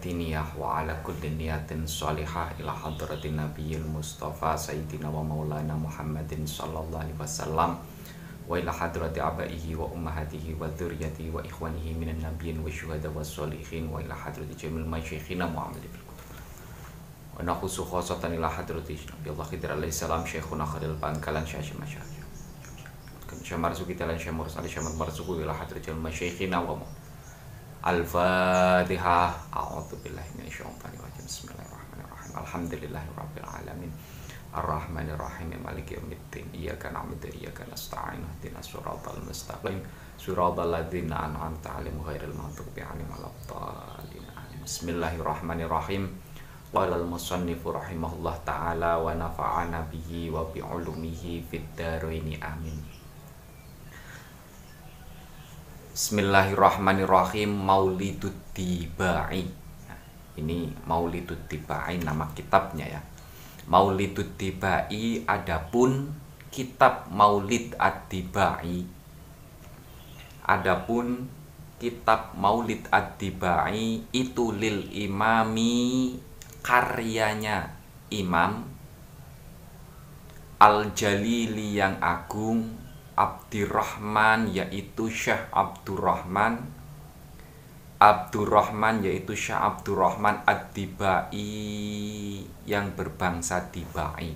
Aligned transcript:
Ala 0.00 0.08
hadiniyah 0.08 0.56
wa 0.56 0.80
ala 0.80 0.96
kulli 1.04 1.28
niyatin 1.36 1.84
salihah 1.84 2.48
ila 2.56 2.72
hadratin 2.72 3.36
nabiyil 3.36 3.84
mustafa 3.84 4.56
sayyidina 4.56 5.12
wa 5.12 5.20
maulana 5.20 5.76
muhammadin 5.76 6.48
sallallahu 6.48 7.04
alaihi 7.04 7.20
wasallam 7.20 7.76
wa 8.48 8.56
ila 8.56 8.72
hadrati 8.72 9.20
abaihi 9.20 9.76
wa 9.76 9.84
ummahatihi 9.92 10.56
wa 10.56 10.72
dzurriyyatihi 10.72 11.28
wa 11.28 11.44
ikhwanihi 11.44 11.92
minan 12.00 12.16
nabiyyin 12.16 12.64
wa 12.64 12.72
syuhada 12.72 13.12
wa 13.12 13.20
sholihin 13.20 13.92
wa 13.92 14.00
ila 14.00 14.16
hadrati 14.16 14.56
jamil 14.56 14.88
masyikhina 14.88 15.44
muhammad 15.44 15.84
fil 15.84 16.00
kutub 16.08 16.32
wa 17.36 17.44
nakhusu 17.44 17.84
khosatan 17.84 18.40
ila 18.40 18.48
hadrati 18.48 18.96
nabi 19.04 19.28
Allah 19.36 19.46
Khidir 19.52 19.68
alaihi 19.68 19.92
salam 19.92 20.24
syekhuna 20.24 20.64
khalil 20.64 20.96
bangkalan 20.96 21.44
syahsyim 21.44 21.76
masyarakat 21.76 22.24
Syekh 23.44 23.60
Marzuki 23.60 23.92
talan 23.92 24.16
Al-Fatihah 27.80 29.56
A'udzu 29.56 29.96
billahi 30.04 30.28
minasyaitonir 30.36 31.00
rajim 31.00 31.24
Bismillahirrahmanirrahim 31.24 32.32
Alhamdulillahirabbil 32.36 33.48
alamin 33.48 33.88
Ar-Rahmanir 34.52 35.16
Rahim 35.16 35.56
Maliki 35.64 35.96
yaumiddin 35.96 36.44
Iyyaka 36.52 36.92
na'budu 36.92 37.32
wa 37.32 37.40
iyyaka 37.40 37.64
nasta'in 37.72 38.20
Ihdinas 38.20 38.68
siratal 38.68 39.24
mustaqim 39.24 39.80
Siratal 40.20 40.68
ladzina 40.68 41.24
an'amta 41.24 41.80
'alaihim 41.80 42.04
ghairil 42.04 42.36
maghdubi 42.36 42.84
'alaihim 42.84 43.08
waladdallin 43.16 44.28
Bismillahirrahmanirrahim 44.60 46.04
Qala 46.76 47.00
al-musannif 47.00 47.64
rahimahullah 47.64 48.44
ta'ala 48.44 49.00
wa 49.00 49.16
nafa'ana 49.16 49.88
bihi 49.88 50.28
wa 50.28 50.44
bi'ulumihi 50.52 51.48
fid 51.48 51.64
dharaini 51.80 52.36
amin 52.44 52.76
Bismillahirrahmanirrahim. 56.00 57.60
Maulidud 57.60 58.56
Tibai 58.56 59.44
nah, 59.84 60.00
Ini 60.32 60.72
Maulidud 60.88 61.44
Tibai 61.44 62.00
nama 62.00 62.24
kitabnya 62.32 62.88
ya. 62.88 63.04
Maulidud 63.68 64.32
Tibai 64.40 65.20
adapun 65.28 66.08
kitab 66.48 67.04
Maulid 67.12 67.76
Ad-Tibai 67.76 68.88
Adapun 70.48 71.28
kitab 71.76 72.32
Maulid 72.32 72.88
Ad-Tibai 72.88 74.08
itu 74.16 74.56
lil 74.56 74.88
imami 74.96 76.16
karyanya 76.64 77.76
Imam. 78.08 78.64
Al-Jalili 80.64 81.76
yang 81.76 82.00
agung 82.00 82.79
Abdurrahman 83.20 84.48
yaitu 84.48 85.12
Syekh 85.12 85.52
Abdurrahman. 85.52 86.64
Abdurrahman 88.00 89.04
yaitu 89.04 89.36
Syekh 89.36 89.60
Abdurrahman 89.60 90.40
Ad-Dibai 90.48 91.52
yang 92.64 92.96
berbangsa 92.96 93.68
Dibai. 93.68 94.32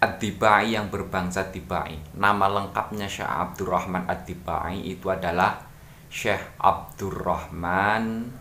Ad-Dibai 0.00 0.72
yang 0.72 0.88
berbangsa 0.88 1.52
Dibai. 1.52 2.00
Nama 2.16 2.48
lengkapnya 2.48 3.04
Syekh 3.04 3.28
Abdurrahman 3.28 4.08
Ad-Dibai 4.08 4.88
itu 4.88 5.12
adalah 5.12 5.60
Syekh 6.08 6.56
Abdurrahman 6.56 8.32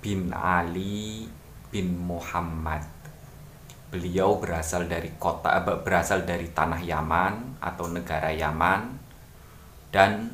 bin 0.00 0.32
Ali 0.32 1.28
bin 1.68 2.00
Muhammad 2.00 2.99
beliau 3.90 4.38
berasal 4.38 4.86
dari 4.86 5.10
kota 5.18 5.58
berasal 5.82 6.22
dari 6.22 6.46
tanah 6.54 6.78
Yaman 6.78 7.58
atau 7.58 7.90
negara 7.90 8.30
Yaman. 8.30 8.96
Dan 9.90 10.30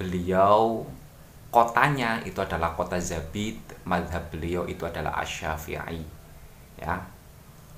beliau 0.00 0.88
kotanya 1.52 2.24
itu 2.24 2.40
adalah 2.40 2.72
kota 2.72 2.96
Zabid 2.96 3.60
madhab 3.84 4.32
beliau 4.32 4.64
itu 4.64 4.88
adalah 4.88 5.20
Asyafi'i 5.20 6.00
ya. 6.80 6.96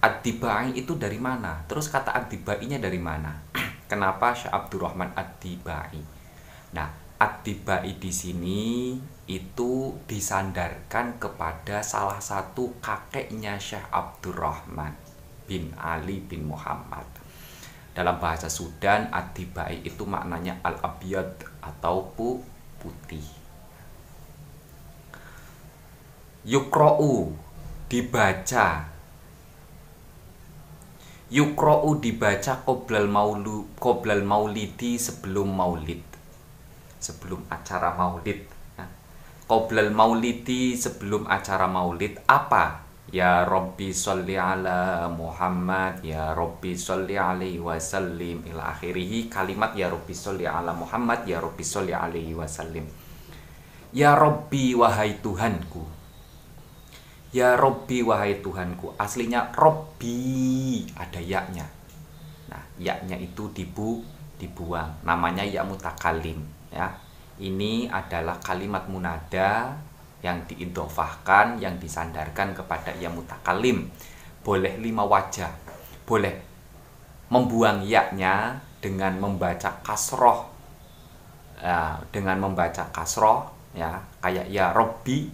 Ad-Dibai 0.01 0.73
itu 0.81 0.97
dari 0.97 1.21
mana? 1.21 1.61
Terus 1.69 1.93
kata 1.93 2.17
Ad-Dibainya 2.17 2.81
dari 2.81 2.97
mana? 2.97 3.37
Kenapa 3.91 4.33
Syekh 4.33 4.49
Abdurrahman 4.49 5.13
Ad-Dibai? 5.13 6.01
Nah 6.73 6.89
Ad-Dibai 7.21 8.01
di 8.01 8.09
sini 8.09 8.97
itu 9.29 9.93
disandarkan 10.09 11.21
kepada 11.21 11.85
salah 11.85 12.17
satu 12.17 12.81
kakeknya 12.81 13.61
Syekh 13.61 13.85
Abdurrahman 13.93 14.97
bin 15.45 15.69
Ali 15.77 16.25
bin 16.25 16.49
Muhammad. 16.49 17.05
Dalam 17.93 18.17
bahasa 18.17 18.49
Sudan, 18.49 19.13
Adibai 19.13 19.85
itu 19.85 20.09
maknanya 20.09 20.65
al-abiyad 20.65 21.45
atau 21.61 22.09
putih. 22.81 23.29
Yukro'u 26.49 27.37
dibaca 27.93 28.89
Yukro'u 31.29 32.01
dibaca 32.01 32.65
qoblal 32.65 33.13
maulu 33.13 33.69
qoblal 33.77 34.25
maulidi 34.25 34.97
sebelum 34.97 35.53
maulid 35.53 36.10
sebelum 37.01 37.49
acara 37.49 37.97
maulid 37.97 38.61
qoblal 39.51 39.91
maulidi 39.91 40.79
sebelum 40.79 41.27
acara 41.27 41.67
maulid 41.67 42.23
apa? 42.31 42.87
Ya 43.11 43.43
Rabbi 43.43 43.91
sholli 43.91 44.39
ala 44.39 45.11
Muhammad 45.11 45.99
Ya 46.07 46.31
Rabbi 46.31 46.79
sholli 46.79 47.19
alaihi 47.19 47.59
wasallim. 47.59 48.47
Ila 48.47 48.71
akhirihi 48.71 49.27
kalimat 49.27 49.75
Ya 49.75 49.91
Rabbi 49.91 50.15
sholli 50.15 50.47
ala 50.47 50.71
Muhammad 50.71 51.27
Ya 51.27 51.43
Rabbi 51.43 51.67
sholli 51.67 51.91
alaihi 51.91 52.39
wasallim. 52.39 52.87
Ya 53.91 54.15
Rabbi 54.15 54.79
wahai 54.79 55.19
Tuhanku. 55.19 55.83
Ya 57.35 57.59
Rabbi 57.59 58.07
wahai 58.07 58.39
Tuhanku. 58.39 58.95
Aslinya 58.95 59.51
Rabbi 59.51 60.87
Ada 60.95 61.19
yaknya 61.19 61.67
Nah 62.47 62.63
yaknya 62.79 63.19
itu 63.19 63.51
dibu 63.51 64.07
dibuang. 64.39 65.03
Namanya 65.03 65.43
ya 65.43 65.67
mutakalim 65.67 66.60
Ya 66.71 66.95
ini 67.43 67.91
adalah 67.91 68.39
kalimat 68.43 68.87
munada 68.87 69.75
yang 70.21 70.45
diindofahkan, 70.47 71.59
yang 71.59 71.77
disandarkan 71.81 72.55
kepada 72.55 72.95
yang 72.97 73.17
mutakalim. 73.17 73.91
Boleh 74.41 74.79
lima 74.79 75.05
wajah. 75.05 75.51
Boleh 76.05 76.41
membuang 77.31 77.85
yaknya 77.87 78.59
dengan 78.83 79.19
membaca 79.21 79.83
kasroh. 79.85 80.49
Ya, 81.61 82.01
dengan 82.09 82.41
membaca 82.41 82.89
kasroh, 82.89 83.53
ya 83.77 84.01
kayak 84.25 84.49
ya 84.49 84.73
Robbi 84.73 85.29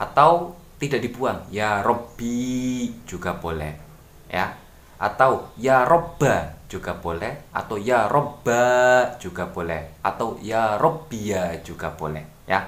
atau 0.00 0.54
tidak 0.80 1.04
dibuang 1.04 1.44
ya 1.52 1.84
Robbi 1.84 2.88
juga 3.04 3.36
boleh 3.36 3.74
ya 4.32 4.48
atau 4.96 5.52
ya 5.60 5.84
robba 5.84 6.59
juga 6.70 6.94
boleh 6.94 7.50
atau 7.50 7.74
ya 7.74 8.06
robba 8.06 9.18
juga 9.18 9.50
boleh 9.50 9.98
atau 10.06 10.38
ya 10.38 10.78
robbia 10.78 11.58
juga 11.66 11.90
boleh 11.90 12.46
ya. 12.46 12.62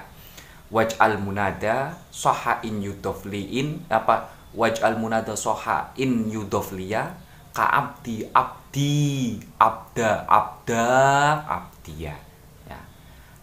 Waj'al 0.67 1.21
munada 1.23 1.95
soha 2.11 2.59
in 2.67 2.83
yudofliin 2.83 3.87
apa 3.87 4.27
waj'al 4.51 4.99
munada 4.99 5.37
soha 5.39 5.95
in 5.95 6.27
yudofliya 6.27 7.15
ka 7.55 7.63
abdi 7.63 8.27
abdi 8.35 9.39
abda 9.55 10.27
abda 10.27 10.85
abdia 11.47 12.11
ya. 12.67 12.79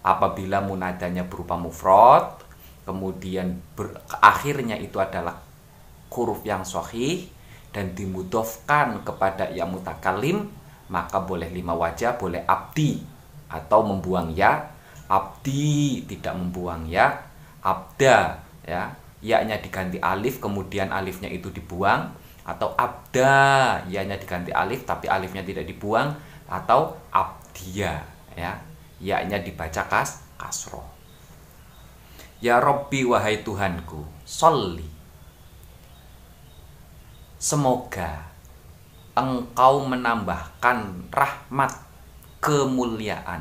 Apabila 0.04 0.60
munadanya 0.60 1.24
berupa 1.24 1.56
mufrad 1.56 2.36
kemudian 2.84 3.62
ber, 3.78 3.96
akhirnya 4.20 4.76
itu 4.76 4.98
adalah 4.98 5.40
huruf 6.10 6.42
yang 6.42 6.66
sahih 6.66 7.30
dan 7.70 7.94
dimudofkan 7.94 9.06
kepada 9.06 9.50
yang 9.50 9.70
mutakalim 9.70 10.50
maka 10.90 11.22
boleh 11.22 11.46
lima 11.54 11.70
wajah 11.72 12.18
boleh 12.18 12.42
abdi 12.44 12.98
atau 13.50 13.82
membuang 13.86 14.34
ya. 14.34 14.70
Abdi 15.10 16.06
tidak 16.06 16.34
membuang 16.38 16.86
ya. 16.86 17.14
Abda 17.62 18.38
ya. 18.66 18.94
Ya-nya 19.20 19.60
diganti 19.60 20.00
alif 20.00 20.38
kemudian 20.38 20.90
alifnya 20.94 21.30
itu 21.30 21.50
dibuang. 21.50 22.14
Atau 22.46 22.74
abda 22.74 23.82
ya-nya 23.86 24.18
diganti 24.18 24.50
alif 24.54 24.86
tapi 24.86 25.10
alifnya 25.10 25.42
tidak 25.42 25.66
dibuang. 25.66 26.14
Atau 26.46 26.98
abdia 27.10 28.02
ya. 28.38 28.52
Ya-nya 29.02 29.42
dibaca 29.42 29.86
kas 29.86 30.22
kasro 30.38 31.00
ya 32.40 32.56
Robbi 32.58 33.04
wahai 33.04 33.44
Tuhanku 33.44 34.00
solli 34.24 34.88
Semoga 37.40 38.20
engkau 39.16 39.80
menambahkan 39.88 41.08
rahmat 41.08 41.72
kemuliaan. 42.36 43.40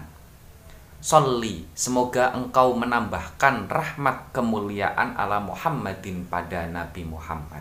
Soli, 1.04 1.68
semoga 1.76 2.32
engkau 2.32 2.80
menambahkan 2.80 3.68
rahmat 3.68 4.32
kemuliaan 4.32 5.20
ala 5.20 5.44
Muhammadin 5.44 6.24
pada 6.32 6.64
Nabi 6.72 7.04
Muhammad. 7.04 7.60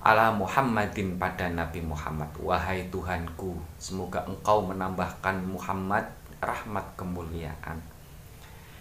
Ala 0.00 0.32
Muhammadin 0.32 1.20
pada 1.20 1.52
Nabi 1.52 1.84
Muhammad. 1.84 2.32
Wahai 2.40 2.88
Tuhanku, 2.88 3.60
semoga 3.76 4.24
engkau 4.24 4.64
menambahkan 4.64 5.44
Muhammad 5.44 6.08
rahmat 6.40 6.88
kemuliaan 6.96 7.97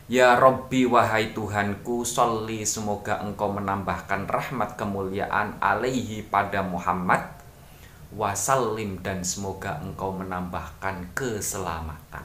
Ya 0.07 0.39
Robbi 0.39 0.88
wahai 0.88 1.36
Tuhanku 1.36 2.07
Soli 2.07 2.63
semoga 2.63 3.19
engkau 3.19 3.51
menambahkan 3.51 4.24
rahmat 4.24 4.80
kemuliaan 4.80 5.59
alaihi 5.59 6.24
pada 6.24 6.63
Muhammad. 6.63 7.27
Wasallim 8.15 9.04
dan 9.04 9.19
semoga 9.27 9.83
engkau 9.83 10.15
menambahkan 10.15 11.12
keselamatan. 11.12 12.24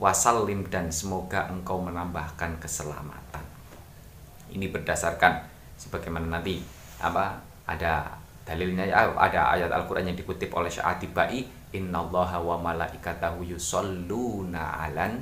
Wasallim 0.00 0.64
dan 0.72 0.88
semoga 0.88 1.44
engkau 1.52 1.84
menambahkan 1.84 2.56
keselamatan. 2.56 3.44
Ini 4.48 4.72
berdasarkan 4.72 5.44
sebagaimana 5.76 6.40
nanti 6.40 6.64
apa 7.04 7.36
ada 7.68 8.16
dalilnya 8.48 8.88
ya 8.88 9.12
ada 9.12 9.52
ayat 9.52 9.68
Al-Qur'an 9.68 10.08
yang 10.08 10.16
dikutip 10.16 10.48
oleh 10.56 10.72
Syatibai 10.72 11.44
innallaha 11.76 12.40
wa 12.40 12.56
malaikatahu 12.64 13.44
yusalluna 13.44 14.80
'alan 14.80 15.20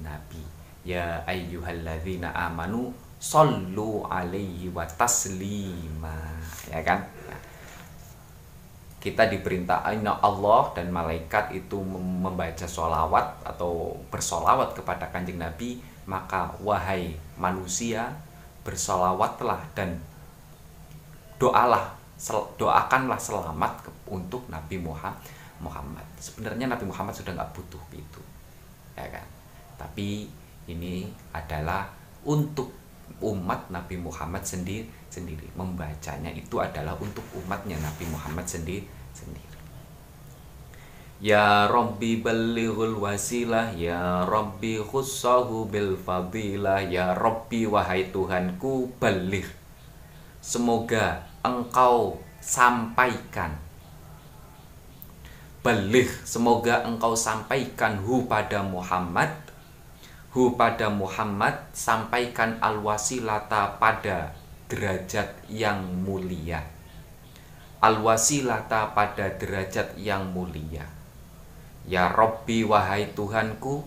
nabi 0.00 0.57
ya 0.88 1.20
ayyuhalladzina 1.28 2.32
amanu 2.32 2.88
sallu 3.20 4.08
alaihi 4.08 4.72
wa 4.72 4.88
taslima. 4.88 6.16
Ya 6.72 6.80
kan? 6.80 7.04
Kita 8.98 9.28
diperintah 9.28 9.84
Allah 9.84 10.62
dan 10.72 10.90
malaikat 10.90 11.52
itu 11.54 11.76
membaca 11.84 12.66
sholawat 12.66 13.44
atau 13.44 14.00
bersolawat 14.08 14.74
kepada 14.74 15.06
kanjeng 15.12 15.38
Nabi 15.38 15.78
maka 16.08 16.56
wahai 16.64 17.14
manusia 17.36 18.08
bersolawatlah 18.64 19.60
dan 19.76 20.00
doalah 21.36 21.94
doakanlah 22.58 23.20
selamat 23.20 23.86
untuk 24.08 24.42
Nabi 24.50 24.82
Muhammad. 24.82 26.08
Sebenarnya 26.18 26.66
Nabi 26.66 26.88
Muhammad 26.88 27.14
sudah 27.14 27.36
nggak 27.36 27.52
butuh 27.54 27.84
itu 27.94 28.22
ya 28.98 29.06
kan? 29.06 29.26
Tapi 29.78 30.26
ini 30.68 31.08
adalah 31.32 31.88
untuk 32.28 32.70
umat 33.24 33.72
Nabi 33.72 33.96
Muhammad 33.98 34.44
sendiri 34.44 34.86
sendiri. 35.08 35.48
Membacanya 35.56 36.30
itu 36.30 36.60
adalah 36.60 36.94
untuk 37.00 37.24
umatnya 37.34 37.80
Nabi 37.80 38.04
Muhammad 38.06 38.44
sendiri 38.44 38.84
sendiri. 39.16 39.48
Ya 41.18 41.66
Rabbi 41.66 42.22
balighul 42.22 42.94
wasilah 43.02 43.74
Ya 43.74 44.22
Rabbi 44.22 44.78
khussahu 44.78 45.66
bil 45.66 45.98
fadilah 45.98 46.78
Ya 46.86 47.10
Rabbi 47.10 47.66
wahai 47.66 48.14
Tuhanku 48.14 48.86
baligh 49.02 49.50
Semoga 50.38 51.26
engkau 51.42 52.22
sampaikan. 52.38 53.58
Baligh 55.58 56.06
Semoga 56.22 56.86
engkau 56.86 57.18
sampaikan 57.18 57.98
hu 57.98 58.30
pada 58.30 58.62
Muhammad 58.62 59.47
hu 60.28 60.52
pada 60.60 60.92
Muhammad 60.92 61.72
sampaikan 61.72 62.60
al-wasilata 62.60 63.80
pada 63.80 64.36
derajat 64.68 65.32
yang 65.48 65.80
mulia. 66.04 66.60
Al-wasilata 67.80 68.92
pada 68.92 69.32
derajat 69.32 69.96
yang 69.96 70.28
mulia. 70.28 70.84
Ya 71.88 72.12
Robbi 72.12 72.68
wahai 72.68 73.08
Tuhanku 73.16 73.80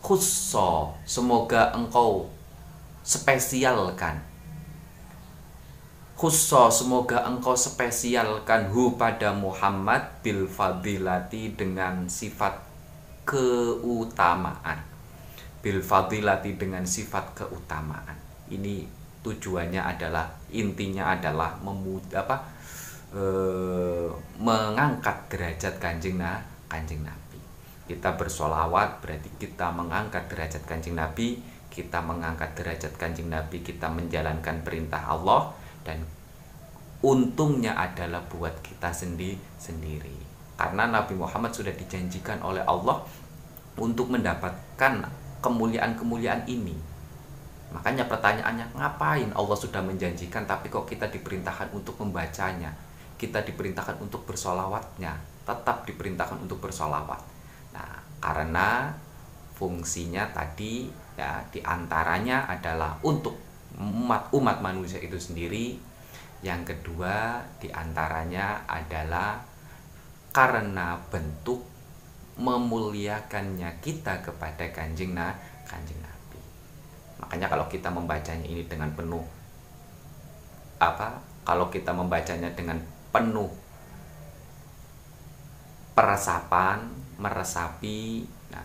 khusso 0.00 0.96
semoga 1.04 1.76
engkau 1.76 2.32
spesialkan. 3.04 4.24
Khusso 6.16 6.72
semoga 6.72 7.28
engkau 7.28 7.52
spesialkan 7.52 8.72
hu 8.72 8.96
pada 8.96 9.36
Muhammad 9.36 10.24
bil 10.24 10.48
fadilati 10.48 11.52
dengan 11.52 12.08
sifat 12.08 12.64
keutamaan 13.28 14.89
bil 15.60 15.84
fadilati 15.84 16.56
dengan 16.56 16.84
sifat 16.88 17.36
keutamaan. 17.36 18.16
Ini 18.48 18.84
tujuannya 19.20 19.80
adalah 19.84 20.26
intinya 20.50 21.12
adalah 21.12 21.60
apa 22.16 22.36
e, 23.12 23.24
mengangkat 24.40 25.28
derajat 25.28 25.76
kanjeng 25.76 26.16
na 26.16 26.40
kanjeng 26.66 27.04
nabi. 27.04 27.36
Kita 27.84 28.16
bersolawat 28.16 29.04
berarti 29.04 29.28
kita 29.36 29.68
mengangkat 29.76 30.32
derajat 30.32 30.64
kanjeng 30.64 30.96
nabi, 30.96 31.44
kita 31.68 32.00
mengangkat 32.00 32.56
derajat 32.56 32.96
kanjeng 32.96 33.28
nabi, 33.28 33.60
kita 33.60 33.92
menjalankan 33.92 34.64
perintah 34.64 35.04
Allah 35.04 35.52
dan 35.84 36.00
untungnya 37.04 37.76
adalah 37.76 38.24
buat 38.32 38.56
kita 38.64 38.92
sendiri 38.92 39.36
sendiri. 39.60 40.16
Karena 40.60 40.92
Nabi 40.92 41.16
Muhammad 41.16 41.56
sudah 41.56 41.72
dijanjikan 41.72 42.44
oleh 42.44 42.60
Allah 42.68 43.00
untuk 43.80 44.12
mendapatkan 44.12 45.08
kemuliaan-kemuliaan 45.40 46.44
ini. 46.46 46.76
Makanya 47.70 48.06
pertanyaannya, 48.10 48.76
ngapain 48.76 49.30
Allah 49.32 49.58
sudah 49.58 49.80
menjanjikan 49.80 50.44
tapi 50.44 50.68
kok 50.72 50.86
kita 50.86 51.06
diperintahkan 51.08 51.70
untuk 51.72 51.96
membacanya? 52.02 52.74
Kita 53.20 53.44
diperintahkan 53.44 54.00
untuk 54.00 54.24
bersolawatnya, 54.26 55.16
tetap 55.44 55.84
diperintahkan 55.86 56.40
untuk 56.40 56.58
bersolawat. 56.58 57.20
Nah, 57.76 58.00
karena 58.18 58.90
fungsinya 59.54 60.32
tadi 60.32 60.88
ya 61.20 61.44
di 61.52 61.60
antaranya 61.60 62.48
adalah 62.48 62.96
untuk 63.04 63.36
umat 63.76 64.32
umat 64.34 64.58
manusia 64.64 64.98
itu 64.98 65.20
sendiri. 65.20 65.78
Yang 66.40 66.74
kedua 66.74 67.44
di 67.60 67.68
antaranya 67.68 68.64
adalah 68.64 69.44
karena 70.32 70.96
bentuk 71.12 71.69
memuliakannya 72.40 73.68
kita 73.84 74.24
kepada 74.24 74.64
kanjeng 74.72 75.12
na 75.12 75.36
kanjeng 75.68 76.00
nabi. 76.00 76.40
Makanya 77.20 77.52
kalau 77.52 77.68
kita 77.68 77.92
membacanya 77.92 78.48
ini 78.48 78.64
dengan 78.64 78.88
penuh 78.96 79.22
apa 80.80 81.20
kalau 81.44 81.68
kita 81.68 81.92
membacanya 81.92 82.48
dengan 82.56 82.80
penuh 83.12 83.52
peresapan 85.92 86.88
meresapi 87.20 88.24
nah 88.48 88.64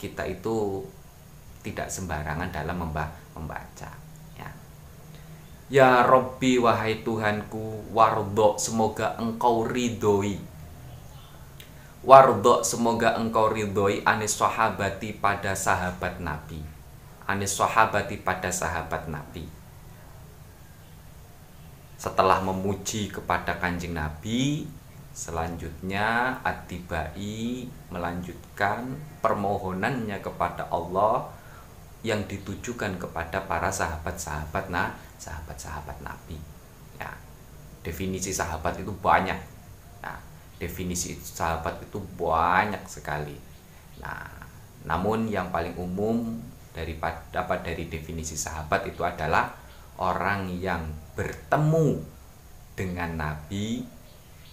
kita 0.00 0.24
itu 0.24 0.80
tidak 1.60 1.92
sembarangan 1.92 2.48
dalam 2.48 2.80
membaca 3.36 3.90
ya. 4.40 4.50
Ya 5.68 6.00
Robbi 6.06 6.56
wahai 6.56 7.04
Tuhanku 7.04 7.92
wardo 7.92 8.56
semoga 8.56 9.20
engkau 9.20 9.68
ridhoi 9.68 10.40
Wardo 12.06 12.62
semoga 12.62 13.18
engkau 13.18 13.50
ridhoi 13.50 14.06
anis 14.06 14.38
sahabati 14.38 15.18
pada 15.18 15.58
sahabat 15.58 16.22
Nabi. 16.22 16.62
Anis 17.26 17.58
sahabati 17.58 18.22
pada 18.22 18.46
sahabat 18.46 19.10
Nabi. 19.10 19.42
Setelah 21.98 22.38
memuji 22.46 23.10
kepada 23.10 23.58
kanjeng 23.58 23.98
Nabi 23.98 24.70
Selanjutnya 25.16 26.36
Atibai 26.44 27.64
melanjutkan 27.88 29.00
permohonannya 29.24 30.20
kepada 30.20 30.68
Allah 30.68 31.32
yang 32.04 32.20
ditujukan 32.28 33.00
kepada 33.00 33.48
para 33.48 33.72
sahabat-sahabat 33.72 34.68
nah 34.68 34.92
sahabat-sahabat 35.16 36.04
Nabi. 36.04 36.36
Ya, 37.00 37.08
definisi 37.80 38.28
sahabat 38.28 38.76
itu 38.76 38.92
banyak 39.00 39.55
definisi 40.56 41.16
sahabat 41.16 41.84
itu 41.84 42.00
banyak 42.16 42.82
sekali. 42.88 43.36
Nah, 44.00 44.28
namun 44.88 45.28
yang 45.28 45.52
paling 45.52 45.76
umum 45.76 46.36
daripada 46.72 47.20
dapat 47.32 47.64
dari 47.64 47.88
definisi 47.88 48.36
sahabat 48.36 48.84
itu 48.88 49.00
adalah 49.00 49.52
orang 49.96 50.52
yang 50.60 50.84
bertemu 51.16 52.00
dengan 52.76 53.16
Nabi, 53.16 53.82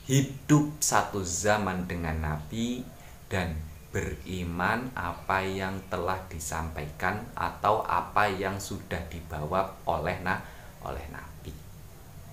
hidup 0.08 0.80
satu 0.80 1.20
zaman 1.20 1.88
dengan 1.88 2.24
Nabi 2.24 2.84
dan 3.28 3.60
beriman 3.94 4.90
apa 4.98 5.46
yang 5.46 5.78
telah 5.92 6.18
disampaikan 6.26 7.22
atau 7.38 7.86
apa 7.86 8.26
yang 8.26 8.58
sudah 8.58 9.00
dibawa 9.12 9.70
oleh 9.86 10.18
na 10.26 10.42
oleh 10.82 11.04
Nabi. 11.14 11.54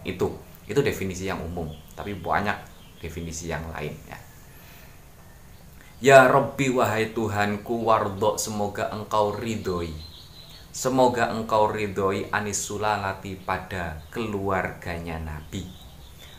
Itu 0.06 0.40
itu 0.70 0.80
definisi 0.80 1.26
yang 1.26 1.42
umum, 1.42 1.68
tapi 1.98 2.14
banyak 2.14 2.69
definisi 3.00 3.48
yang 3.48 3.64
lain 3.72 3.96
ya. 4.06 4.18
Ya 6.00 6.18
Rabbi 6.24 6.72
wahai 6.72 7.12
Tuhanku 7.12 7.84
wardo 7.84 8.40
semoga 8.40 8.88
engkau 8.88 9.36
ridhoi. 9.36 9.92
Semoga 10.72 11.28
engkau 11.34 11.68
ridhoi 11.68 12.30
Anis 12.32 12.64
Sulalati 12.64 13.36
pada 13.36 14.00
keluarganya 14.08 15.20
Nabi. 15.20 15.68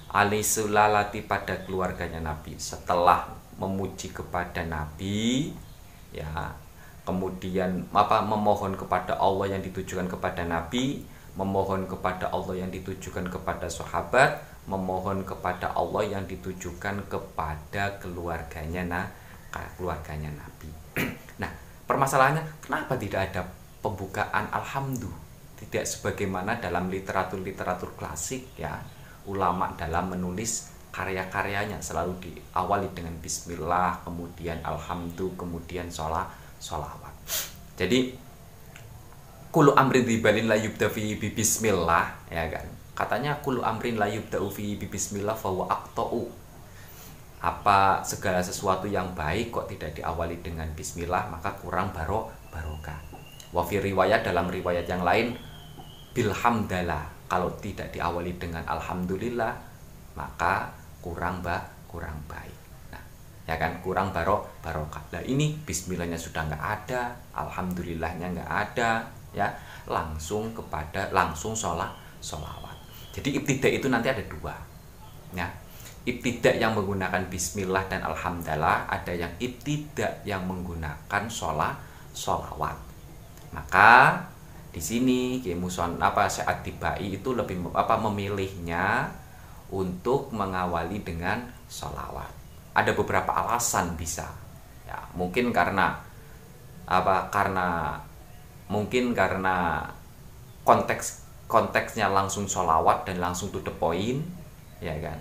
Anis 0.09 0.57
Sulalati 0.57 1.21
pada 1.21 1.61
keluarganya 1.61 2.17
Nabi. 2.25 2.57
Setelah 2.57 3.29
memuji 3.61 4.09
kepada 4.09 4.65
Nabi 4.65 5.53
ya 6.09 6.57
Kemudian 7.01 7.89
apa 7.93 8.21
memohon 8.21 8.77
kepada 8.77 9.17
Allah 9.17 9.57
yang 9.57 9.61
ditujukan 9.61 10.05
kepada 10.09 10.45
Nabi 10.45 11.01
Memohon 11.33 11.87
kepada 11.87 12.27
Allah 12.29 12.59
yang 12.59 12.69
ditujukan 12.69 13.31
kepada 13.31 13.71
sahabat 13.71 14.50
memohon 14.69 15.25
kepada 15.25 15.73
Allah 15.73 16.05
yang 16.05 16.23
ditujukan 16.29 17.09
kepada 17.09 17.97
keluarganya 17.97 18.83
nah 18.85 19.05
keluarganya 19.75 20.31
Nabi. 20.31 20.69
nah, 21.41 21.51
permasalahannya 21.87 22.63
kenapa 22.63 22.95
tidak 22.95 23.31
ada 23.31 23.41
pembukaan 23.83 24.47
alhamdulillah? 24.53 25.29
Tidak 25.61 25.85
sebagaimana 25.85 26.57
dalam 26.57 26.89
literatur-literatur 26.89 27.93
klasik 27.93 28.49
ya, 28.57 28.81
ulama 29.29 29.77
dalam 29.77 30.09
menulis 30.09 30.73
karya-karyanya 30.89 31.77
selalu 31.79 32.17
diawali 32.17 32.89
dengan 32.97 33.13
bismillah, 33.21 34.01
kemudian 34.01 34.57
alhamdulillah, 34.65 35.37
kemudian 35.37 35.87
sholat, 35.93 36.25
sholawat. 36.57 37.13
Jadi 37.77 38.17
kulu 39.51 39.75
amrin 39.75 40.07
ribalin 40.07 40.47
la 40.47 40.55
yubda 40.55 40.87
fi 40.87 41.11
bismillah 41.19 42.31
ya 42.31 42.47
kan 42.47 42.63
katanya 43.01 43.33
kulu 43.41 43.65
amrin 43.65 43.97
la 43.97 44.05
yubda 44.05 44.37
fi 44.53 44.77
bismillah 44.77 45.33
fawa 45.33 45.65
akto'u 45.65 46.29
apa 47.41 48.05
segala 48.05 48.37
sesuatu 48.37 48.85
yang 48.85 49.17
baik 49.17 49.49
kok 49.49 49.65
tidak 49.65 49.97
diawali 49.97 50.45
dengan 50.45 50.69
bismillah 50.77 51.25
maka 51.33 51.49
kurang 51.57 51.89
baro 51.89 52.29
barokah. 52.53 53.01
Wa 53.49 53.65
fi 53.65 53.81
riwayat 53.81 54.21
dalam 54.21 54.45
riwayat 54.45 54.85
yang 54.85 55.01
lain 55.01 55.33
bilhamdalah 56.13 57.01
kalau 57.25 57.49
tidak 57.57 57.89
diawali 57.89 58.37
dengan 58.37 58.61
alhamdulillah 58.69 59.57
maka 60.13 60.69
kurang 61.01 61.41
ba 61.41 61.65
kurang 61.89 62.21
baik. 62.29 62.57
Nah 62.93 63.01
ya 63.49 63.57
kan? 63.57 63.81
Kurang 63.81 64.13
baro 64.13 64.45
barokah. 64.61 65.01
Nah 65.09 65.25
ini 65.25 65.57
bismillahnya 65.65 66.21
sudah 66.21 66.45
nggak 66.45 66.61
ada 66.61 67.17
alhamdulillahnya 67.33 68.37
nggak 68.37 68.51
ada 68.69 69.09
ya. 69.33 69.49
Langsung 69.89 70.53
kepada 70.53 71.09
langsung 71.09 71.57
sholat 71.57 71.89
sholawat 72.21 72.70
jadi 73.11 73.29
ibtidak 73.43 73.71
itu 73.75 73.87
nanti 73.91 74.07
ada 74.07 74.23
dua 74.23 74.55
ya. 75.35 75.47
Ibtidak 76.01 76.57
yang 76.57 76.73
menggunakan 76.73 77.29
bismillah 77.29 77.85
dan 77.85 78.01
alhamdulillah 78.01 78.89
ada 78.89 79.13
yang 79.13 79.29
ibtidak 79.37 80.25
yang 80.25 80.49
menggunakan 80.49 81.23
sholat 81.29 81.77
sholawat. 82.17 82.73
Maka 83.53 84.17
di 84.71 84.81
sini 84.81 85.43
Muson 85.53 86.01
apa 86.01 86.25
saat 86.25 86.65
Tibai 86.65 87.21
itu 87.21 87.37
lebih 87.37 87.69
apa 87.77 88.01
memilihnya 88.01 89.13
untuk 89.69 90.33
mengawali 90.33 91.05
dengan 91.05 91.45
sholawat. 91.69 92.33
Ada 92.73 92.97
beberapa 92.97 93.29
alasan 93.29 93.93
bisa 93.93 94.25
ya. 94.89 94.97
Mungkin 95.13 95.53
karena 95.53 96.01
apa 96.89 97.29
karena 97.29 97.99
mungkin 98.71 99.13
karena 99.13 99.85
konteks 100.65 101.20
konteksnya 101.51 102.07
langsung 102.07 102.47
sholawat 102.47 103.03
dan 103.03 103.19
langsung 103.19 103.51
to 103.51 103.59
the 103.59 103.73
point 103.75 104.23
ya 104.79 104.95
kan? 105.03 105.19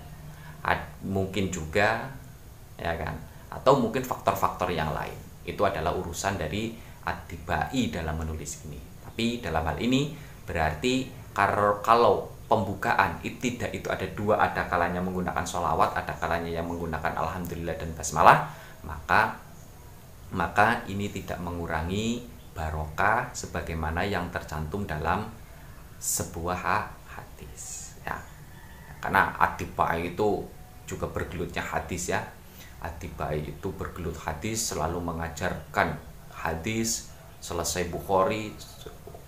Ad, 0.63 1.03
mungkin 1.03 1.51
juga 1.51 2.07
ya 2.79 2.95
kan? 2.95 3.19
Atau 3.51 3.83
mungkin 3.83 4.07
faktor-faktor 4.07 4.71
yang 4.71 4.95
lain. 4.95 5.19
Itu 5.43 5.67
adalah 5.67 5.91
urusan 5.99 6.39
dari 6.39 6.71
adibai 7.03 7.91
dalam 7.91 8.15
menulis 8.15 8.63
ini. 8.71 8.79
Tapi 9.03 9.43
dalam 9.43 9.67
hal 9.67 9.83
ini 9.83 10.15
berarti 10.47 11.11
kalau 11.35 12.31
pembukaan 12.51 13.23
tidak 13.23 13.71
itu 13.71 13.87
ada 13.87 14.07
dua 14.11 14.43
ada 14.43 14.67
kalanya 14.67 14.99
menggunakan 14.99 15.47
sholawat 15.47 15.95
ada 15.95 16.11
kalanya 16.19 16.51
yang 16.51 16.67
menggunakan 16.67 17.15
alhamdulillah 17.15 17.79
dan 17.79 17.95
basmalah 17.95 18.51
maka 18.83 19.39
maka 20.35 20.83
ini 20.91 21.07
tidak 21.15 21.39
mengurangi 21.39 22.27
barokah 22.51 23.31
sebagaimana 23.31 24.03
yang 24.03 24.27
tercantum 24.35 24.83
dalam 24.83 25.31
sebuah 26.01 26.57
hadis 27.13 27.95
ya. 28.03 28.17
Karena 28.99 29.37
atibai 29.37 30.17
itu 30.17 30.49
juga 30.89 31.07
bergelutnya 31.13 31.61
hadis 31.61 32.11
ya. 32.11 32.25
Atibai 32.81 33.45
itu 33.45 33.69
bergelut 33.77 34.17
hadis 34.25 34.73
selalu 34.73 35.05
mengajarkan 35.05 36.01
hadis 36.33 37.13
selesai 37.45 37.93
Bukhari 37.93 38.57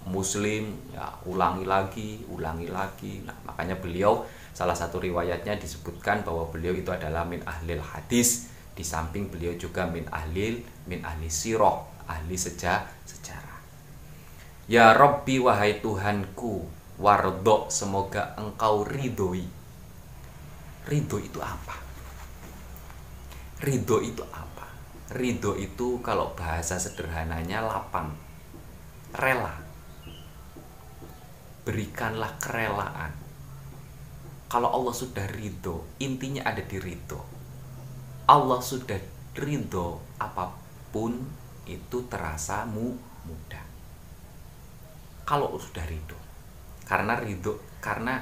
Muslim 0.08 0.74
ya 0.90 1.06
ulangi 1.28 1.68
lagi 1.68 2.10
ulangi 2.32 2.66
lagi. 2.72 3.22
Nah 3.22 3.36
makanya 3.46 3.78
beliau 3.78 4.24
salah 4.56 4.74
satu 4.74 4.98
riwayatnya 4.98 5.60
disebutkan 5.60 6.24
bahwa 6.26 6.48
beliau 6.50 6.74
itu 6.74 6.90
adalah 6.90 7.28
min 7.28 7.44
ahlil 7.44 7.84
hadis. 7.84 8.48
Di 8.72 8.80
samping 8.80 9.28
beliau 9.28 9.52
juga 9.60 9.84
min 9.84 10.08
ahlil 10.08 10.64
min 10.88 11.04
ahli 11.04 11.28
siroh 11.28 11.92
ahli 12.08 12.34
seja 12.34 12.88
sejarah. 13.04 13.51
Ya 14.72 14.96
Robbi 14.96 15.36
wahai 15.36 15.84
Tuhanku, 15.84 16.64
wardo 16.96 17.68
semoga 17.68 18.32
engkau 18.40 18.88
ridhoi. 18.88 19.44
Ridho 20.88 21.20
itu 21.20 21.44
apa? 21.44 21.76
Ridho 23.60 24.00
itu 24.00 24.24
apa? 24.32 24.72
Ridho 25.12 25.60
itu 25.60 26.00
kalau 26.00 26.32
bahasa 26.32 26.80
sederhananya 26.80 27.60
lapang. 27.60 28.16
Rela. 29.12 29.60
Berikanlah 31.68 32.40
kerelaan. 32.40 33.12
Kalau 34.48 34.72
Allah 34.72 34.96
sudah 34.96 35.28
ridho, 35.36 35.84
intinya 36.00 36.48
ada 36.48 36.64
di 36.64 36.80
ridho. 36.80 37.20
Allah 38.24 38.64
sudah 38.64 38.96
ridho 39.36 40.00
apa 40.16 40.48
pun 40.88 41.20
itu 41.68 42.08
terasa 42.08 42.64
mu 42.64 42.96
mudah 43.28 43.71
kalau 45.22 45.54
sudah 45.58 45.84
ridho. 45.86 46.18
Karena 46.86 47.16
ridho 47.18 47.56
karena 47.78 48.20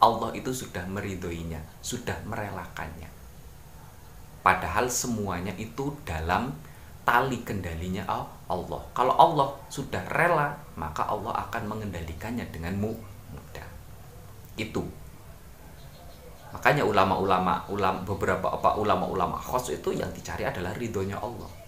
Allah 0.00 0.32
itu 0.32 0.48
sudah 0.50 0.84
meridhoinya 0.88 1.60
sudah 1.84 2.16
merelakannya. 2.24 3.08
Padahal 4.40 4.88
semuanya 4.88 5.52
itu 5.60 5.92
dalam 6.08 6.56
tali 7.04 7.44
kendalinya 7.44 8.08
Allah. 8.48 8.80
Kalau 8.96 9.14
Allah 9.14 9.48
sudah 9.68 10.00
rela 10.08 10.56
maka 10.80 11.04
Allah 11.04 11.36
akan 11.48 11.68
mengendalikannya 11.68 12.48
dengan 12.48 12.80
mudah. 12.80 13.68
Itu. 14.56 14.88
Makanya 16.50 16.82
ulama-ulama 16.82 17.62
ulama 17.70 18.02
beberapa 18.02 18.50
apa 18.50 18.74
ulama-ulama 18.74 19.38
khos 19.38 19.70
itu 19.70 19.94
yang 19.94 20.10
dicari 20.10 20.42
adalah 20.42 20.74
ridhonya 20.74 21.14
Allah 21.20 21.59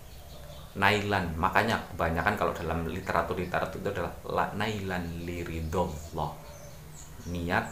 nailan. 0.76 1.36
Makanya 1.36 1.76
kebanyakan 1.92 2.34
kalau 2.36 2.52
dalam 2.56 2.88
literatur 2.88 3.36
literatur 3.36 3.78
itu 3.80 3.88
adalah 3.92 4.12
la, 4.24 4.46
nailan 4.56 5.24
liridollah 5.24 6.32
niat 7.28 7.66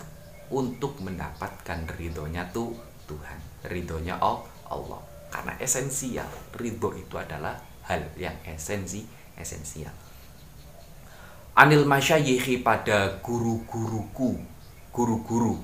untuk 0.51 0.99
mendapatkan 1.03 1.87
ridhonya 1.97 2.47
tuh 2.51 2.75
Tuhan 3.09 3.39
ridhonya 3.67 4.19
Allah. 4.19 5.01
Karena 5.31 5.55
esensial 5.63 6.27
ridho 6.59 6.91
itu 6.99 7.15
adalah 7.15 7.55
hal 7.87 8.03
yang 8.19 8.35
esensi 8.43 9.07
esensial. 9.39 9.95
Anil 11.55 11.87
masyayikhi 11.87 12.63
pada 12.63 13.21
guru-guruku 13.23 14.39
guru-guru. 14.91 15.59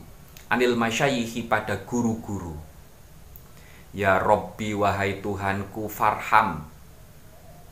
Anil 0.47 0.79
masyayikhi 0.79 1.51
pada 1.51 1.83
guru-guru. 1.83 2.55
Ya 3.91 4.21
Robbi 4.21 4.77
wahai 4.77 5.25
Tuhanku 5.25 5.89
farham 5.89 6.76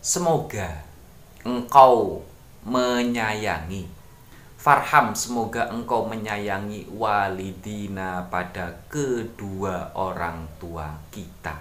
semoga 0.05 0.85
engkau 1.49 2.21
menyayangi. 2.69 3.89
Farham 4.61 5.17
semoga 5.17 5.73
engkau 5.73 6.05
menyayangi 6.05 6.93
walidina 6.93 8.29
pada 8.29 8.85
kedua 8.93 9.97
orang 9.97 10.45
tua 10.61 10.93
kita. 11.09 11.57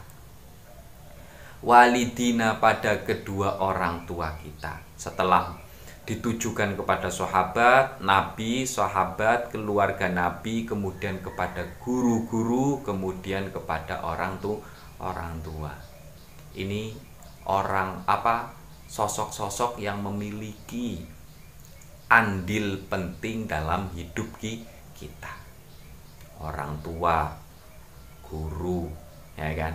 Walidina 1.63 2.59
pada 2.59 2.99
kedua 3.07 3.63
orang 3.63 4.03
tua 4.03 4.35
kita. 4.35 4.75
Setelah 4.99 5.55
ditujukan 6.03 6.75
kepada 6.75 7.07
sahabat, 7.07 8.03
nabi, 8.03 8.67
sahabat, 8.67 9.55
keluarga 9.55 10.11
nabi, 10.11 10.67
kemudian 10.67 11.23
kepada 11.23 11.63
guru-guru, 11.79 12.83
kemudian 12.83 13.55
kepada 13.55 14.03
orang 14.03 14.35
tua, 14.43 14.59
orang 14.99 15.39
tua. 15.39 15.71
Ini 16.59 17.12
orang 17.47 18.07
apa 18.07 18.55
sosok-sosok 18.87 19.81
yang 19.81 19.99
memiliki 19.99 21.01
andil 22.07 22.77
penting 22.87 23.49
dalam 23.49 23.89
hidup 23.97 24.29
kita. 24.39 25.33
Orang 26.39 26.79
tua 26.85 27.33
guru 28.23 28.87
ya 29.35 29.49
kan? 29.57 29.73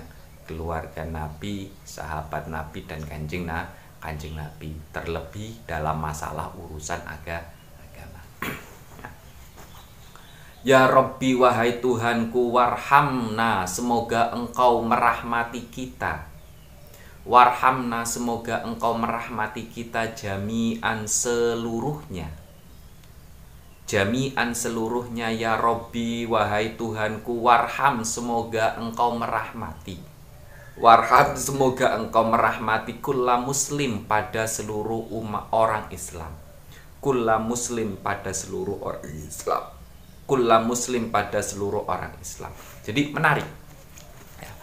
Keluarga 0.49 1.05
nabi 1.05 1.69
sahabat 1.85 2.49
nabi 2.49 2.89
dan 2.89 3.05
kanjeng 3.05 3.45
nah 3.45 3.69
kanjeng 4.01 4.39
nabi. 4.39 4.73
Terlebih 4.95 5.67
dalam 5.69 5.99
masalah 6.01 6.49
urusan 6.57 7.03
agama. 7.05 8.23
Ya 10.67 10.91
Robbi 10.91 11.39
wahai 11.39 11.79
Tuhanku 11.79 12.51
warhamna. 12.51 13.63
Semoga 13.63 14.35
engkau 14.35 14.83
merahmati 14.83 15.71
kita 15.71 16.28
Warhamna 17.29 18.09
semoga 18.09 18.65
engkau 18.65 18.97
merahmati 18.97 19.69
kita 19.69 20.17
jami'an 20.17 21.05
seluruhnya 21.05 22.33
Jami'an 23.85 24.57
seluruhnya 24.57 25.29
ya 25.37 25.61
Robbi 25.61 26.25
wahai 26.25 26.81
Tuhanku 26.81 27.45
Warham 27.45 28.01
semoga 28.01 28.81
engkau 28.81 29.21
merahmati 29.21 30.01
Warham 30.81 31.37
semoga 31.37 32.01
engkau 32.01 32.25
merahmati 32.33 32.97
kulla 33.05 33.37
muslim 33.37 34.09
pada 34.09 34.47
seluruh 34.47 35.11
umat 35.11 35.51
orang 35.51 35.91
Islam. 35.91 36.31
Kulla 37.03 37.43
muslim 37.43 37.99
pada 37.99 38.31
seluruh 38.31 38.79
orang 38.87 39.03
Islam. 39.11 39.75
Kulla 40.23 40.63
muslim 40.63 41.11
pada 41.11 41.43
seluruh 41.43 41.83
orang 41.83 42.15
Islam. 42.23 42.55
Jadi 42.87 43.11
menarik. 43.11 43.49
Ya. 44.39 44.55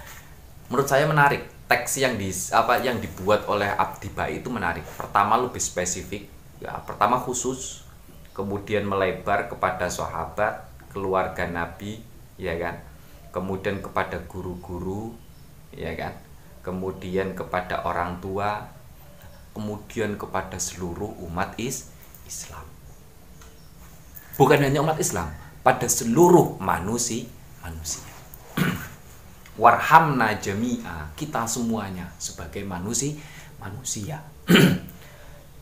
Menurut 0.72 0.88
saya 0.88 1.03
menarik 1.03 1.54
teks 1.65 1.98
yang 2.01 2.19
di 2.19 2.29
apa 2.53 2.81
yang 2.81 3.01
dibuat 3.01 3.50
oleh 3.50 3.69
Abdi 3.69 4.13
Bai 4.13 4.39
itu 4.39 4.50
menarik. 4.53 4.86
Pertama 4.95 5.38
lebih 5.38 5.62
spesifik, 5.62 6.29
ya 6.62 6.77
pertama 6.86 7.17
khusus, 7.17 7.86
kemudian 8.38 8.86
melebar 8.86 9.50
kepada 9.50 9.89
sahabat, 9.89 10.65
keluarga 10.93 11.50
Nabi, 11.50 12.01
ya 12.38 12.53
kan. 12.57 12.81
Kemudian 13.34 13.84
kepada 13.84 14.22
guru-guru, 14.31 15.12
ya 15.75 15.91
kan 15.93 16.15
kemudian 16.65 17.38
kepada 17.38 17.86
orang 17.86 18.17
tua 18.17 18.65
kemudian 19.53 20.17
kepada 20.17 20.57
seluruh 20.57 21.13
umat 21.29 21.53
is 21.62 21.93
Islam 22.25 22.65
bukan 24.39 24.65
hanya 24.65 24.81
umat 24.81 24.98
Islam 24.98 25.29
pada 25.62 25.86
seluruh 25.86 26.57
manusia 26.57 27.29
manusia 27.62 28.07
warhamna 29.55 30.35
jami'a 30.38 31.15
kita 31.15 31.47
semuanya 31.47 32.12
sebagai 32.19 32.63
manusia 32.67 33.15
manusia 33.59 34.19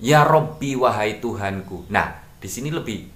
ya 0.01 0.25
Robbi 0.25 0.73
wahai 0.75 1.21
Tuhanku 1.21 1.87
nah 1.93 2.21
di 2.41 2.49
sini 2.49 2.73
lebih 2.73 3.07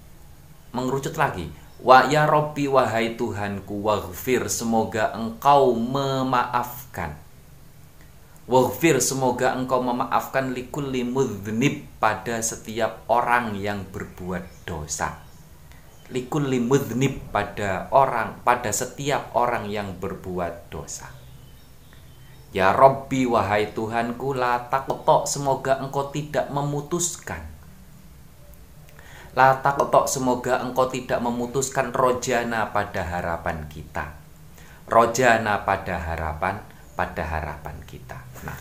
mengerucut 0.72 1.17
lagi 1.17 1.67
Wa 1.77 2.10
ya 2.10 2.25
Robbi 2.25 2.65
wahai 2.65 3.13
Tuhanku 3.13 3.86
waghfir 3.86 4.50
semoga 4.50 5.13
engkau 5.13 5.77
memaafkan. 5.77 7.13
Waghfir 8.50 8.98
semoga 8.98 9.53
engkau 9.53 9.86
memaafkan 9.86 10.57
likulli 10.57 11.05
mudhnib 11.05 11.86
pada 12.01 12.41
setiap 12.41 13.05
orang 13.05 13.53
yang 13.62 13.86
berbuat 13.93 14.65
dosa. 14.65 15.26
Likulli 16.08 16.64
mudhnib 16.64 17.32
pada 17.36 17.92
orang 17.92 18.40
pada 18.48 18.72
setiap 18.72 19.36
orang 19.36 19.68
yang 19.68 20.00
berbuat 20.00 20.72
dosa. 20.72 21.12
Ya 22.56 22.72
Robbi 22.72 23.28
wahai 23.28 23.76
Tuhanku 23.76 24.32
la 24.32 24.72
takotok 24.72 25.28
semoga 25.28 25.84
engkau 25.84 26.08
tidak 26.16 26.48
memutuskan 26.48 27.58
La 29.38 29.54
takotok 29.62 30.10
semoga 30.10 30.66
engkau 30.66 30.90
tidak 30.90 31.22
memutuskan 31.22 31.94
rojana 31.94 32.74
pada 32.74 33.06
harapan 33.06 33.70
kita. 33.70 34.18
Rojana 34.90 35.62
pada 35.62 36.02
harapan 36.02 36.58
pada 36.98 37.22
harapan 37.22 37.78
kita. 37.86 38.18
Nah, 38.42 38.58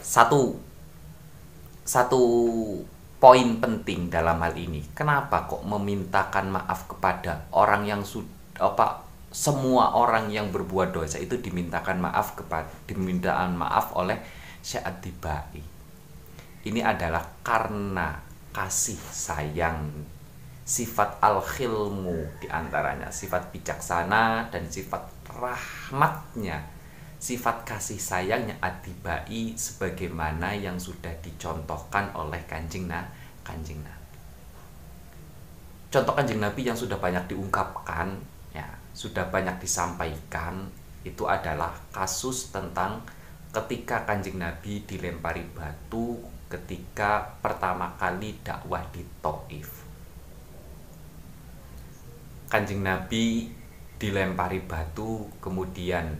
satu 0.00 0.56
satu 1.84 2.22
poin 3.18 3.58
penting 3.58 4.08
dalam 4.08 4.38
hal 4.38 4.54
ini. 4.54 4.82
Kenapa 4.94 5.50
kok 5.50 5.66
memintakan 5.66 6.54
maaf 6.54 6.86
kepada 6.86 7.50
orang 7.54 7.86
yang 7.86 8.02
sudah 8.06 8.30
apa 8.58 9.06
semua 9.30 9.94
orang 9.94 10.32
yang 10.32 10.50
berbuat 10.50 10.90
dosa 10.90 11.20
itu 11.20 11.38
dimintakan 11.38 12.00
maaf 12.00 12.34
kepada 12.34 12.66
dimintaan 12.88 13.54
maaf 13.54 13.94
oleh 13.94 14.18
Syekh 14.64 14.88
Dibai. 15.04 15.62
Ini 16.66 16.80
adalah 16.82 17.22
karena 17.44 18.18
kasih 18.50 18.98
sayang 18.98 19.86
sifat 20.68 21.22
al-khilmu 21.24 22.42
di 22.42 22.48
antaranya 22.50 23.08
sifat 23.08 23.54
bijaksana 23.54 24.52
dan 24.52 24.68
sifat 24.68 25.00
rahmatnya 25.32 26.77
sifat 27.18 27.66
kasih 27.66 27.98
sayangnya 27.98 28.54
adibai 28.62 29.54
sebagaimana 29.58 30.54
yang 30.54 30.78
sudah 30.78 31.10
dicontohkan 31.18 32.14
oleh 32.14 32.38
kanjeng 32.46 32.86
na 32.86 33.02
kanjeng 33.42 33.82
nabi 33.82 34.18
contoh 35.90 36.14
kanjeng 36.14 36.38
nabi 36.38 36.62
yang 36.66 36.78
sudah 36.78 36.98
banyak 36.98 37.26
diungkapkan 37.26 38.14
ya 38.54 38.66
sudah 38.94 39.26
banyak 39.28 39.58
disampaikan 39.58 40.70
itu 41.02 41.26
adalah 41.26 41.74
kasus 41.90 42.54
tentang 42.54 43.02
ketika 43.50 44.06
kanjeng 44.06 44.38
nabi 44.38 44.86
dilempari 44.86 45.42
batu 45.50 46.38
ketika 46.48 47.36
pertama 47.44 47.92
kali 48.00 48.40
dakwah 48.40 48.80
di 48.88 49.04
Taif. 49.20 49.84
Kanjeng 52.48 52.80
Nabi 52.80 53.52
dilempari 54.00 54.64
batu, 54.64 55.28
kemudian 55.44 56.16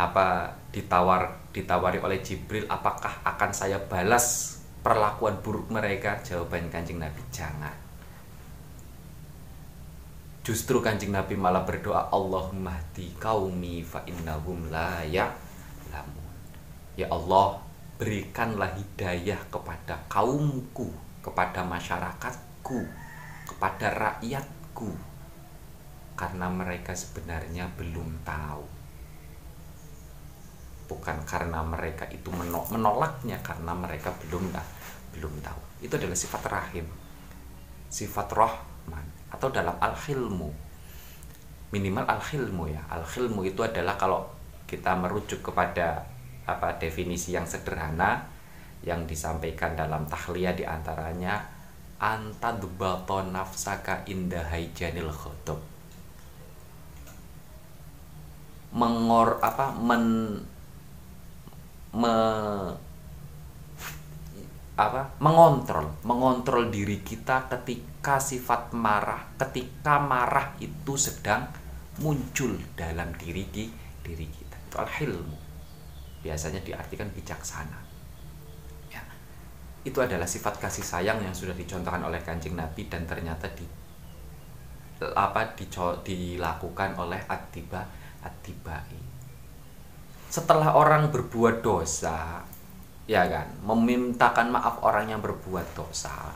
apa 0.00 0.56
ditawar 0.72 1.50
ditawari 1.50 2.00
oleh 2.00 2.24
Jibril, 2.24 2.64
apakah 2.70 3.20
akan 3.26 3.50
saya 3.52 3.76
balas 3.76 4.56
perlakuan 4.80 5.42
buruk 5.44 5.68
mereka? 5.68 6.16
Jawaban 6.24 6.72
Kanjeng 6.72 7.02
Nabi 7.02 7.20
jangan. 7.28 7.74
Justru 10.40 10.80
Kanjeng 10.80 11.12
Nabi 11.12 11.36
malah 11.36 11.68
berdoa 11.68 12.08
Allahumma 12.08 12.72
hdi 12.72 13.12
qaumi 13.20 13.84
fa 13.84 14.00
innahum 14.08 14.72
la. 14.72 15.04
Ya 15.04 15.28
Allah, 17.06 17.60
berikanlah 18.00 18.72
hidayah 18.76 19.38
kepada 19.52 20.00
kaumku, 20.08 20.88
kepada 21.20 21.60
masyarakatku, 21.64 22.80
kepada 23.52 23.86
rakyatku, 23.94 24.90
karena 26.16 26.46
mereka 26.48 26.96
sebenarnya 26.96 27.68
belum 27.76 28.20
tahu. 28.24 28.79
Bukan 31.00 31.24
karena 31.24 31.64
mereka 31.64 32.04
itu 32.12 32.28
menolaknya, 32.68 33.40
karena 33.40 33.72
mereka 33.72 34.12
belum 34.28 34.52
belum 35.16 35.32
tahu. 35.40 35.60
Itu 35.80 35.96
adalah 35.96 36.12
sifat 36.12 36.44
rahim, 36.52 36.84
sifat 37.88 38.28
rahman, 38.36 39.06
atau 39.32 39.48
dalam 39.48 39.80
al-hilmu. 39.80 40.52
Minimal 41.72 42.04
al-hilmu 42.04 42.68
ya. 42.68 42.84
Al-hilmu 42.92 43.48
itu 43.48 43.64
adalah 43.64 43.96
kalau 43.96 44.28
kita 44.68 44.92
merujuk 45.00 45.40
kepada 45.40 46.04
apa 46.44 46.76
definisi 46.76 47.32
yang 47.32 47.48
sederhana 47.48 48.26
yang 48.84 49.04
disampaikan 49.04 49.76
dalam 49.76 50.04
tahliyah 50.08 50.56
di 50.56 50.64
antaranya 50.64 51.42
antadbato 52.00 53.20
nafsaka 53.28 54.08
indahai 54.08 54.72
janil 54.72 55.12
khotob 55.12 55.60
mengor 58.72 59.42
apa 59.42 59.74
men 59.74 60.38
me, 61.96 62.14
apa 64.80 65.02
mengontrol 65.20 65.92
mengontrol 66.08 66.72
diri 66.72 67.04
kita 67.04 67.50
ketika 67.52 68.16
sifat 68.16 68.72
marah 68.72 69.20
ketika 69.36 70.00
marah 70.00 70.56
itu 70.56 70.96
sedang 70.96 71.44
muncul 72.00 72.56
dalam 72.72 73.12
diri 73.20 73.44
diri 74.00 74.26
kita 74.30 74.56
itu 74.56 74.76
al 74.80 74.88
hilmu 74.88 75.50
biasanya 76.20 76.60
diartikan 76.60 77.08
bijaksana. 77.10 77.80
Ya. 78.92 79.02
Itu 79.82 80.04
adalah 80.04 80.28
sifat 80.28 80.60
kasih 80.60 80.84
sayang 80.84 81.18
yang 81.24 81.32
sudah 81.32 81.56
dicontohkan 81.56 82.04
oleh 82.04 82.20
Kanjeng 82.20 82.56
Nabi 82.56 82.86
dan 82.86 83.08
ternyata 83.08 83.48
di 83.56 83.64
apa 85.00 85.56
dilakukan 86.04 86.92
oleh 87.00 87.20
atiba 87.24 87.88
atibai. 88.20 89.09
Setelah 90.30 90.78
orang 90.78 91.10
berbuat 91.10 91.60
dosa, 91.60 92.46
ya 93.10 93.26
kan, 93.26 93.50
memintakan 93.66 94.54
maaf 94.54 94.78
orang 94.86 95.10
yang 95.10 95.18
berbuat 95.18 95.74
dosa, 95.74 96.30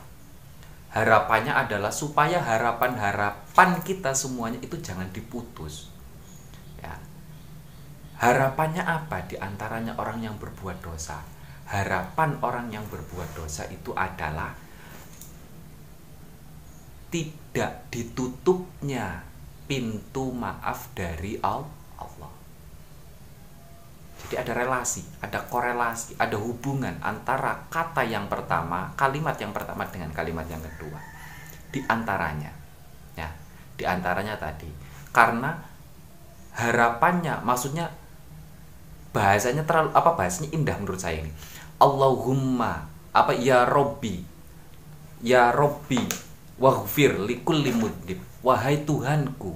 harapannya 0.91 1.55
adalah 1.55 1.95
supaya 1.95 2.43
harapan-harapan 2.43 3.79
kita 3.87 4.11
semuanya 4.11 4.59
itu 4.59 4.75
jangan 4.83 5.07
diputus 5.15 5.95
Harapannya 8.15 8.79
apa 8.79 9.27
di 9.27 9.35
antaranya 9.35 9.99
orang 9.99 10.23
yang 10.23 10.39
berbuat 10.39 10.79
dosa? 10.79 11.19
Harapan 11.67 12.39
orang 12.39 12.71
yang 12.71 12.85
berbuat 12.87 13.35
dosa 13.35 13.67
itu 13.67 13.91
adalah 13.91 14.55
tidak 17.11 17.91
ditutupnya 17.91 19.27
pintu 19.67 20.31
maaf 20.31 20.89
dari 20.95 21.35
Allah. 21.43 21.84
Jadi 24.25 24.41
ada 24.41 24.57
relasi, 24.57 25.05
ada 25.21 25.37
korelasi, 25.45 26.17
ada 26.17 26.33
hubungan 26.33 26.97
antara 27.05 27.69
kata 27.69 28.01
yang 28.01 28.25
pertama, 28.25 28.89
kalimat 28.97 29.37
yang 29.37 29.53
pertama 29.53 29.85
dengan 29.85 30.09
kalimat 30.17 30.49
yang 30.49 30.65
kedua. 30.65 30.97
Di 31.69 31.85
antaranya, 31.85 32.49
ya, 33.13 33.29
di 33.77 33.85
antaranya 33.85 34.33
tadi, 34.41 34.65
karena 35.13 35.53
harapannya, 36.57 37.45
maksudnya 37.45 37.93
bahasanya 39.13 39.61
terlalu 39.61 39.93
apa 39.93 40.17
bahasanya 40.17 40.49
indah 40.57 40.73
menurut 40.81 40.97
saya 40.97 41.21
ini. 41.21 41.29
Allahumma 41.77 42.89
apa 43.13 43.31
ya 43.37 43.63
Robbi 43.63 44.25
ya 45.23 45.53
Robbi 45.55 46.03
waghfir 46.59 47.19
likulli 47.23 47.71
mudib 47.71 48.19
wahai 48.43 48.83
Tuhanku 48.83 49.55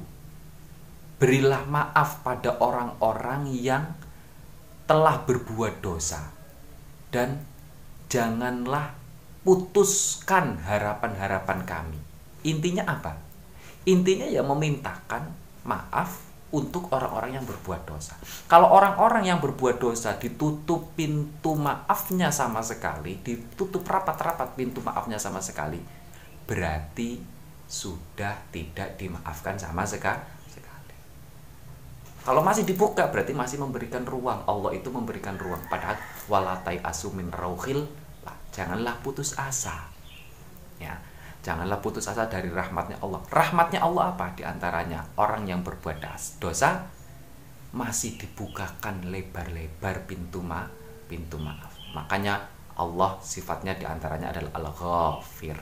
berilah 1.20 1.68
maaf 1.68 2.24
pada 2.24 2.56
orang-orang 2.64 3.52
yang 3.52 3.84
telah 4.90 5.22
berbuat 5.22 5.86
dosa 5.86 6.34
dan 7.14 7.38
janganlah 8.10 8.98
putuskan 9.46 10.58
harapan-harapan 10.66 11.62
kami. 11.62 12.00
Intinya 12.42 12.90
apa? 12.90 13.14
Intinya 13.86 14.26
ya 14.26 14.42
memintakan 14.42 15.30
maaf 15.62 16.26
untuk 16.50 16.90
orang-orang 16.90 17.38
yang 17.38 17.46
berbuat 17.46 17.86
dosa. 17.86 18.18
Kalau 18.50 18.74
orang-orang 18.74 19.30
yang 19.30 19.38
berbuat 19.38 19.78
dosa 19.78 20.18
ditutup 20.18 20.98
pintu 20.98 21.54
maafnya 21.54 22.34
sama 22.34 22.66
sekali, 22.66 23.22
ditutup 23.22 23.86
rapat-rapat 23.86 24.58
pintu 24.58 24.82
maafnya 24.82 25.22
sama 25.22 25.38
sekali, 25.38 25.78
berarti 26.50 27.22
sudah 27.70 28.34
tidak 28.50 28.98
dimaafkan 28.98 29.54
sama 29.62 29.86
sekali 29.86 30.39
kalau 32.20 32.44
masih 32.44 32.68
dibuka 32.68 33.08
berarti 33.08 33.32
masih 33.32 33.64
memberikan 33.64 34.04
ruang. 34.04 34.44
Allah 34.44 34.76
itu 34.76 34.92
memberikan 34.92 35.40
ruang. 35.40 35.64
Padahal 35.72 35.96
walatai 36.28 36.84
asumin 36.84 37.32
rauhil 37.32 37.88
lah. 38.28 38.36
Janganlah 38.52 39.00
putus 39.00 39.40
asa. 39.40 39.88
Ya. 40.78 41.00
Janganlah 41.40 41.80
putus 41.80 42.04
asa 42.12 42.28
dari 42.28 42.52
rahmatnya 42.52 43.00
Allah. 43.00 43.24
Rahmatnya 43.32 43.80
Allah 43.80 44.12
apa? 44.12 44.36
Di 44.36 44.44
antaranya 44.44 45.08
orang 45.16 45.48
yang 45.48 45.64
berbuat 45.64 46.04
dosa 46.44 46.84
masih 47.72 48.20
dibukakan 48.20 49.08
lebar-lebar 49.08 50.04
pintu 50.04 50.44
ma 50.44 50.68
pintu 51.08 51.40
maaf. 51.40 51.72
Makanya 51.96 52.44
Allah 52.76 53.16
sifatnya 53.24 53.80
di 53.80 53.88
antaranya 53.88 54.36
adalah 54.36 54.52
Al-Ghafir. 54.60 55.58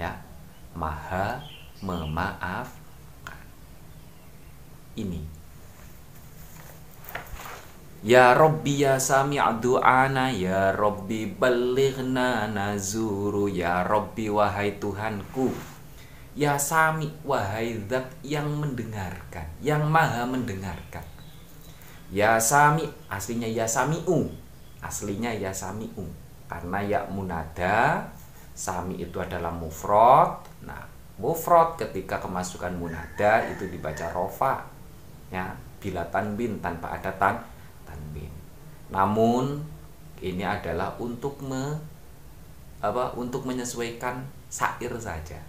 Ya. 0.00 0.16
Maha 0.72 1.44
memaafkan. 1.84 3.44
Ini 4.96 5.41
Ya 8.02 8.34
Rabbi 8.34 8.82
ya 8.82 8.98
sami 8.98 9.38
du'ana 9.38 10.34
Ya 10.34 10.74
Rabbi 10.74 11.38
balighna 11.38 12.50
nazuru 12.50 13.46
Ya 13.46 13.86
Rabbi 13.86 14.26
wahai 14.26 14.74
Tuhanku. 14.82 15.54
Ya 16.34 16.58
sami 16.58 17.14
wahai 17.22 17.78
zat 17.86 18.10
yang 18.26 18.50
mendengarkan 18.58 19.46
Yang 19.62 19.86
maha 19.86 20.26
mendengarkan. 20.26 21.06
Ya 22.10 22.42
sami 22.42 22.90
aslinya 23.06 23.46
ya 23.46 23.70
sami'u. 23.70 24.26
Aslinya 24.82 25.30
ya 25.30 25.54
sami'u. 25.54 26.02
Karena 26.50 26.82
ya 26.82 27.00
munada 27.06 28.10
Sami 28.52 28.98
itu 28.98 29.16
adalah 29.22 29.54
mufrad. 29.54 30.42
Nah 30.66 30.90
mufrad 31.22 31.78
ketika 31.78 32.18
kemasukan 32.18 32.74
munada 32.74 33.46
itu 33.46 33.70
dibaca 33.70 34.10
rofa 34.10 34.66
ya 35.30 35.54
bila 35.78 36.02
tanbin 36.10 36.58
tanpa 36.58 36.98
ada 36.98 37.14
tan 37.14 37.51
namun 38.92 39.64
ini 40.20 40.44
adalah 40.44 40.92
untuk 41.00 41.40
me 41.40 41.80
apa 42.84 43.16
untuk 43.16 43.48
menyesuaikan 43.48 44.20
syair 44.52 44.92
saja. 45.00 45.40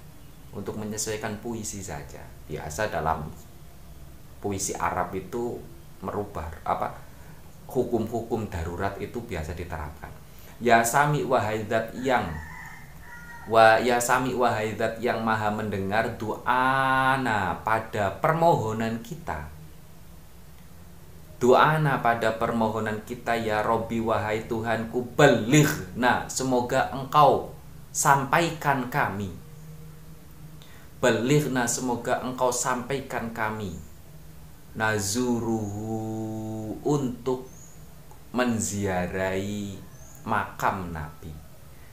Untuk 0.56 0.80
menyesuaikan 0.80 1.44
puisi 1.44 1.84
saja. 1.84 2.24
Biasa 2.48 2.88
dalam 2.88 3.28
puisi 4.40 4.72
Arab 4.80 5.12
itu 5.12 5.60
merubah 6.00 6.48
apa 6.64 6.96
hukum-hukum 7.68 8.48
darurat 8.48 8.96
itu 9.02 9.20
biasa 9.20 9.52
diterapkan. 9.58 10.10
Ya 10.64 10.80
sami 10.86 11.26
wahai 11.28 11.68
yang 12.00 12.32
wa 13.50 13.76
ya 13.82 14.00
sami 14.00 14.32
wahai 14.32 14.72
yang 15.04 15.20
maha 15.20 15.52
mendengar 15.52 16.16
doana 16.16 17.60
pada 17.66 18.14
permohonan 18.24 19.04
kita 19.04 19.53
doana 21.44 22.00
pada 22.00 22.40
permohonan 22.40 23.04
kita 23.04 23.36
ya 23.36 23.60
Robi 23.60 24.00
wahai 24.00 24.48
Tuhanku 24.48 25.12
belir 25.20 25.68
nah 25.92 26.24
semoga 26.32 26.88
engkau 26.96 27.52
sampaikan 27.92 28.88
kami. 28.88 29.28
Belir 31.04 31.52
nah 31.52 31.68
semoga 31.68 32.24
engkau 32.24 32.48
sampaikan 32.48 33.36
kami. 33.36 33.76
Nazuruhu 34.80 36.00
untuk 36.80 37.52
menziarahi 38.32 39.76
makam 40.24 40.96
Nabi. 40.96 41.36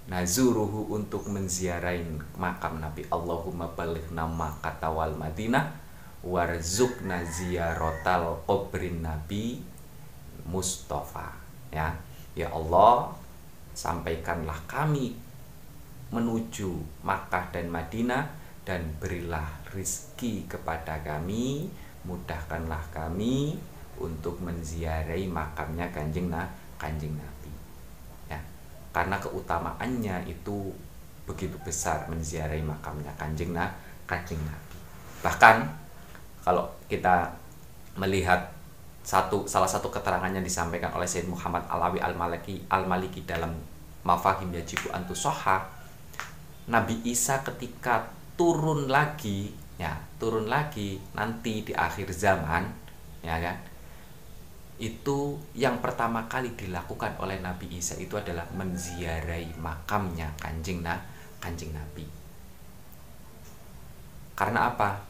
Nazuruhu 0.07 0.95
untuk 0.95 1.27
menziarahi 1.27 2.39
makam 2.39 2.79
Nabi. 2.79 3.03
Allahumma 3.11 3.67
balighna 3.75 4.31
kata 4.63 4.95
wal 4.95 5.19
Madinah 5.19 5.80
warzukna 6.21 7.25
ziyaratal 7.25 8.45
kubrin 8.45 9.01
nabi 9.01 9.65
Mustafa. 10.45 11.33
Ya 11.71 11.95
ya 12.35 12.51
Allah 12.51 13.15
sampaikanlah 13.73 14.59
kami 14.67 15.15
menuju 16.11 16.75
Makkah 17.07 17.55
dan 17.55 17.71
Madinah 17.71 18.27
dan 18.67 18.83
berilah 18.99 19.47
rizki 19.73 20.45
kepada 20.51 21.01
kami 21.07 21.71
mudahkanlah 22.05 22.83
kami 22.91 23.57
untuk 24.01 24.41
menziarahi 24.41 25.29
makamnya 25.29 25.87
kanjeng 25.93 26.33
nah 26.33 26.49
kanjeng 26.81 27.13
Nabi. 27.15 27.53
Ya 28.27 28.41
karena 28.91 29.21
keutamaannya 29.21 30.27
itu 30.27 30.73
begitu 31.29 31.55
besar 31.63 32.11
menziarahi 32.11 32.65
makamnya 32.65 33.13
kanjeng 33.15 33.55
nah 33.55 33.71
kanjeng 34.09 34.41
Nabi. 34.43 34.79
Bahkan 35.21 35.57
kalau 36.45 36.69
kita 36.89 37.31
melihat 37.99 38.53
satu 39.01 39.49
salah 39.49 39.69
satu 39.69 39.89
keterangan 39.89 40.29
yang 40.29 40.45
disampaikan 40.45 40.93
oleh 40.93 41.09
Sayyid 41.09 41.29
Muhammad 41.29 41.65
Alawi 41.67 41.99
Al-Maliki 41.99 42.61
Al-Maliki 42.69 43.25
dalam 43.25 43.57
Mafahim 44.05 44.53
Yajibu 44.53 44.93
Antu 44.93 45.17
Soha 45.17 45.65
Nabi 46.69 47.01
Isa 47.09 47.41
ketika 47.41 48.13
turun 48.37 48.89
lagi 48.89 49.53
ya 49.81 49.97
turun 50.21 50.47
lagi 50.47 51.01
nanti 51.17 51.65
di 51.65 51.73
akhir 51.73 52.13
zaman 52.13 52.69
ya 53.25 53.41
kan 53.41 53.57
itu 54.81 55.37
yang 55.53 55.81
pertama 55.85 56.25
kali 56.25 56.57
dilakukan 56.57 57.21
oleh 57.21 57.37
Nabi 57.41 57.69
Isa 57.77 58.01
itu 58.01 58.17
adalah 58.17 58.49
menziarahi 58.57 59.61
makamnya 59.61 60.33
kanjeng 60.41 60.81
nah 60.81 60.97
kanjeng 61.41 61.73
Nabi. 61.73 62.05
Karena 64.37 64.73
apa? 64.73 65.01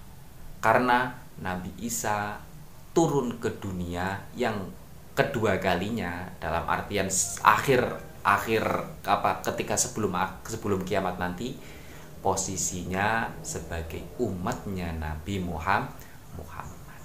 Karena 0.63 1.11
Nabi 1.41 1.73
Isa 1.81 2.39
turun 2.93 3.41
ke 3.41 3.49
dunia 3.61 4.21
yang 4.37 4.71
kedua 5.17 5.61
kalinya 5.61 6.29
dalam 6.41 6.65
artian 6.69 7.09
akhir 7.45 7.83
akhir 8.21 8.63
apa 9.09 9.41
ketika 9.45 9.75
sebelum 9.81 10.13
sebelum 10.45 10.85
kiamat 10.85 11.17
nanti 11.17 11.57
posisinya 12.21 13.33
sebagai 13.41 14.05
umatnya 14.21 14.93
Nabi 14.93 15.41
Muhammad 15.41 16.11
Muhammad. 16.37 17.03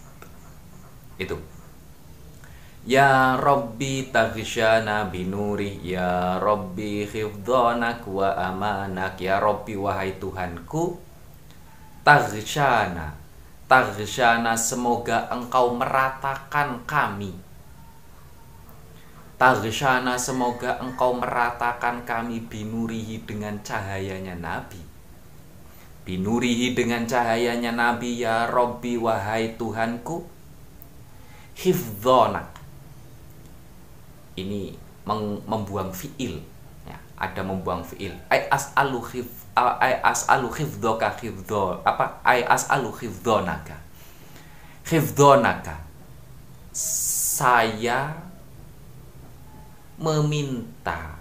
Itu. 1.16 1.40
Ya 2.86 3.34
Rabbi 3.42 4.14
taghsyana 4.14 5.10
binuri 5.10 5.82
Ya 5.82 6.38
Rabbi 6.38 7.10
khifdhanak 7.10 8.06
wa 8.06 8.30
amanak 8.38 9.18
Ya 9.18 9.42
Rabbi 9.42 9.74
wahai 9.74 10.22
Tuhanku 10.22 11.02
Taghsyana 12.06 13.25
Taghsyana 13.66 14.54
semoga 14.54 15.26
engkau 15.34 15.74
meratakan 15.74 16.86
kami. 16.86 17.34
Taghsyana 19.42 20.22
semoga 20.22 20.78
engkau 20.78 21.18
meratakan 21.18 22.06
kami. 22.06 22.46
Binurihi 22.46 23.26
dengan 23.26 23.58
cahayanya 23.66 24.38
Nabi. 24.38 24.78
Binurihi 26.06 26.78
dengan 26.78 27.10
cahayanya 27.10 27.74
Nabi 27.74 28.22
ya 28.22 28.46
Robbi 28.46 29.02
wahai 29.02 29.58
Tuhanku. 29.58 30.30
Hifdhonak 31.58 32.54
Ini 34.38 34.78
membuang 35.50 35.90
fiil. 35.90 36.38
Ya, 36.86 37.02
Ada 37.18 37.42
membuang 37.42 37.82
fiil. 37.82 38.14
Ay 38.30 38.46
as'alu 38.54 39.02
hifdhonak 39.02 39.45
ai 39.56 40.04
as'alu 40.04 40.52
hifdhoka 40.52 41.16
hifdho 41.16 41.80
apa? 41.88 42.20
Ai 42.28 42.44
as'alu 42.44 42.92
hifdhonaka 42.92 43.80
hifdhonaka 44.84 45.80
saya 46.76 48.12
meminta 49.96 51.16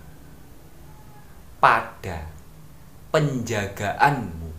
pada 1.63 2.27
penjagaanmu. 3.15 4.51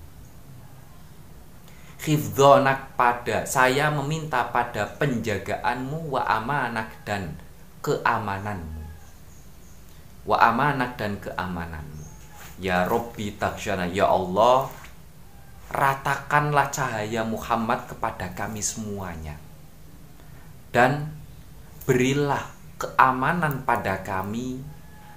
Hifdhonak 2.05 2.93
pada 2.95 3.43
saya 3.49 3.89
meminta 3.89 4.45
pada 4.53 4.87
penjagaanmu 4.95 6.15
wa 6.15 6.21
amanak 6.23 6.93
dan 7.03 7.35
keamananmu. 7.81 8.85
Wa 10.23 10.37
amanak 10.53 10.95
dan 11.01 11.17
keamananmu 11.17 11.94
Ya 12.61 12.87
Robbi 12.87 13.35
taksyana 13.35 13.89
Ya 13.91 14.07
Allah 14.07 14.71
ratakanlah 15.71 16.71
cahaya 16.71 17.25
Muhammad 17.27 17.83
kepada 17.89 18.31
kami 18.31 18.63
semuanya 18.63 19.35
dan 20.75 21.07
berilah 21.87 22.51
keamanan 22.75 23.63
pada 23.63 24.03
kami 24.03 24.59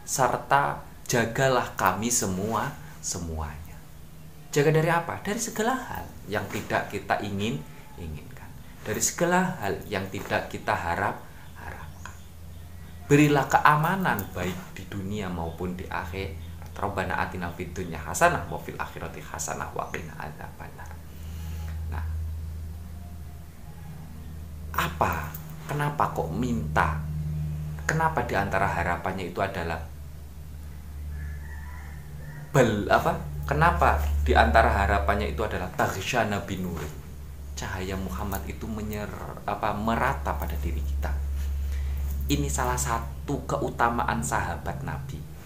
serta 0.06 0.86
jagalah 1.10 1.74
kami 1.74 2.14
semua 2.14 2.70
semuanya. 3.02 3.74
Jaga 4.54 4.70
dari 4.70 4.86
apa? 4.86 5.18
Dari 5.20 5.40
segala 5.42 5.74
hal 5.74 6.06
yang 6.30 6.46
tidak 6.46 6.94
kita 6.94 7.18
ingin 7.26 7.58
inginkan. 7.98 8.46
Dari 8.86 9.02
segala 9.02 9.58
hal 9.58 9.82
yang 9.90 10.06
tidak 10.08 10.46
kita 10.46 10.72
harap 10.72 11.18
harapkan. 11.58 12.16
Berilah 13.10 13.50
keamanan 13.50 14.22
baik 14.30 14.78
di 14.78 14.86
dunia 14.86 15.26
maupun 15.26 15.74
di 15.74 15.84
akhir. 15.90 16.47
Rabbana 16.78 17.18
atina 17.26 17.50
fid 17.50 17.74
hasanah 17.74 18.46
wa 18.46 18.54
fil 18.62 18.78
akhirati 18.78 19.18
hasanah 19.18 19.66
wa 19.74 19.82
qina 19.90 20.14
adzabannar. 20.14 20.86
Nah, 21.90 22.04
apa? 24.78 25.34
Kenapa 25.66 26.14
kok 26.14 26.30
minta? 26.30 27.02
Kenapa 27.82 28.22
di 28.22 28.38
antara 28.38 28.70
harapannya 28.70 29.26
itu 29.26 29.42
adalah 29.42 29.82
bel 32.54 32.86
apa? 32.86 33.18
Kenapa 33.42 33.98
di 34.22 34.38
antara 34.38 34.70
harapannya 34.70 35.34
itu 35.34 35.42
adalah 35.42 35.66
taghsyana 35.74 36.46
binur? 36.46 36.78
Cahaya 37.58 37.98
Muhammad 37.98 38.46
itu 38.46 38.70
menyer 38.70 39.10
apa 39.50 39.74
merata 39.74 40.30
pada 40.38 40.54
diri 40.62 40.78
kita. 40.78 41.10
Ini 42.28 42.46
salah 42.46 42.78
satu 42.78 43.42
keutamaan 43.50 44.22
sahabat 44.22 44.86
Nabi 44.86 45.37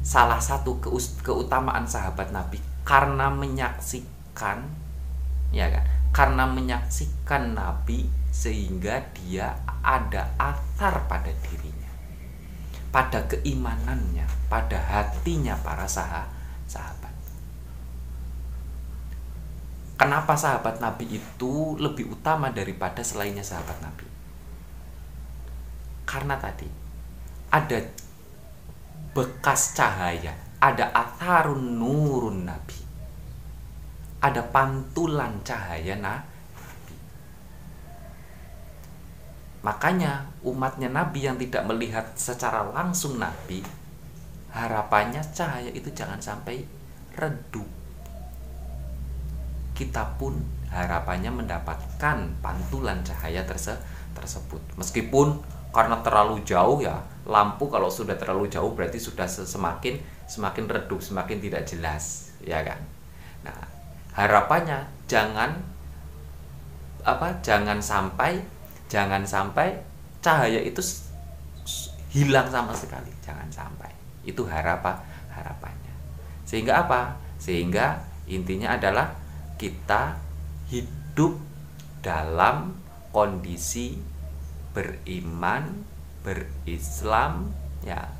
salah 0.00 0.40
satu 0.40 0.80
keutamaan 1.24 1.84
sahabat 1.84 2.32
Nabi. 2.32 2.60
Karena 2.84 3.28
menyaksikan 3.30 4.64
ya 5.54 5.66
kan? 5.70 5.84
Karena 6.10 6.44
menyaksikan 6.48 7.54
Nabi 7.54 8.10
sehingga 8.30 8.98
dia 9.14 9.54
ada 9.82 10.30
atar 10.38 11.06
pada 11.06 11.30
dirinya 11.46 11.90
pada 12.90 13.22
keimanannya 13.30 14.26
pada 14.50 14.78
hatinya 14.78 15.54
para 15.62 15.86
sah 15.86 16.26
sahabat. 16.66 17.14
Kenapa 19.94 20.34
sahabat 20.34 20.82
Nabi 20.82 21.22
itu 21.22 21.78
lebih 21.78 22.10
utama 22.10 22.50
daripada 22.50 23.04
selainnya 23.04 23.46
sahabat 23.46 23.78
Nabi? 23.78 24.06
Karena 26.02 26.34
tadi 26.40 26.66
ada 27.54 27.78
bekas 29.10 29.74
cahaya, 29.74 30.34
ada 30.62 30.92
atharun 30.94 31.78
nurun 31.78 32.46
nabi. 32.46 32.78
Ada 34.20 34.44
pantulan 34.52 35.40
cahaya 35.40 35.96
nabi. 35.96 36.28
Makanya 39.60 40.24
umatnya 40.40 40.88
nabi 40.88 41.28
yang 41.28 41.36
tidak 41.36 41.68
melihat 41.68 42.16
secara 42.16 42.64
langsung 42.64 43.20
nabi, 43.20 43.60
harapannya 44.52 45.20
cahaya 45.36 45.68
itu 45.68 45.92
jangan 45.92 46.16
sampai 46.16 46.64
redup. 47.16 47.68
Kita 49.76 50.16
pun 50.16 50.40
harapannya 50.72 51.28
mendapatkan 51.32 52.16
pantulan 52.40 53.04
cahaya 53.04 53.44
terse 53.44 53.76
tersebut. 54.16 54.60
Meskipun 54.80 55.40
karena 55.70 56.00
terlalu 56.00 56.42
jauh 56.42 56.80
ya 56.80 56.98
lampu 57.30 57.70
kalau 57.70 57.86
sudah 57.86 58.18
terlalu 58.18 58.50
jauh 58.50 58.74
berarti 58.74 58.98
sudah 58.98 59.30
semakin 59.30 60.02
semakin 60.26 60.66
redup 60.66 60.98
semakin 60.98 61.38
tidak 61.38 61.62
jelas 61.70 62.34
ya 62.42 62.66
kan? 62.66 62.82
Nah 63.46 63.58
harapannya 64.18 64.90
jangan 65.06 65.62
apa 67.06 67.38
jangan 67.40 67.78
sampai 67.78 68.42
jangan 68.90 69.22
sampai 69.22 69.78
cahaya 70.20 70.60
itu 70.60 70.82
hilang 72.10 72.50
sama 72.50 72.74
sekali. 72.74 73.10
Jangan 73.24 73.48
sampai. 73.48 73.90
Itu 74.26 74.44
harapan 74.44 74.98
harapannya. 75.32 75.94
Sehingga 76.44 76.84
apa? 76.86 77.16
Sehingga 77.40 78.02
intinya 78.26 78.76
adalah 78.76 79.14
kita 79.56 80.18
hidup 80.68 81.38
dalam 82.04 82.76
kondisi 83.14 83.98
beriman, 84.74 85.86
berislam, 86.20 87.52
ya, 87.84 88.12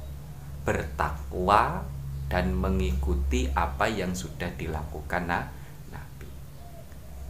bertakwa 0.65 1.85
dan 2.31 2.55
mengikuti 2.55 3.51
apa 3.53 3.91
yang 3.91 4.15
sudah 4.15 4.49
dilakukan 4.55 5.27
nah, 5.27 5.45
Nabi. 5.91 6.31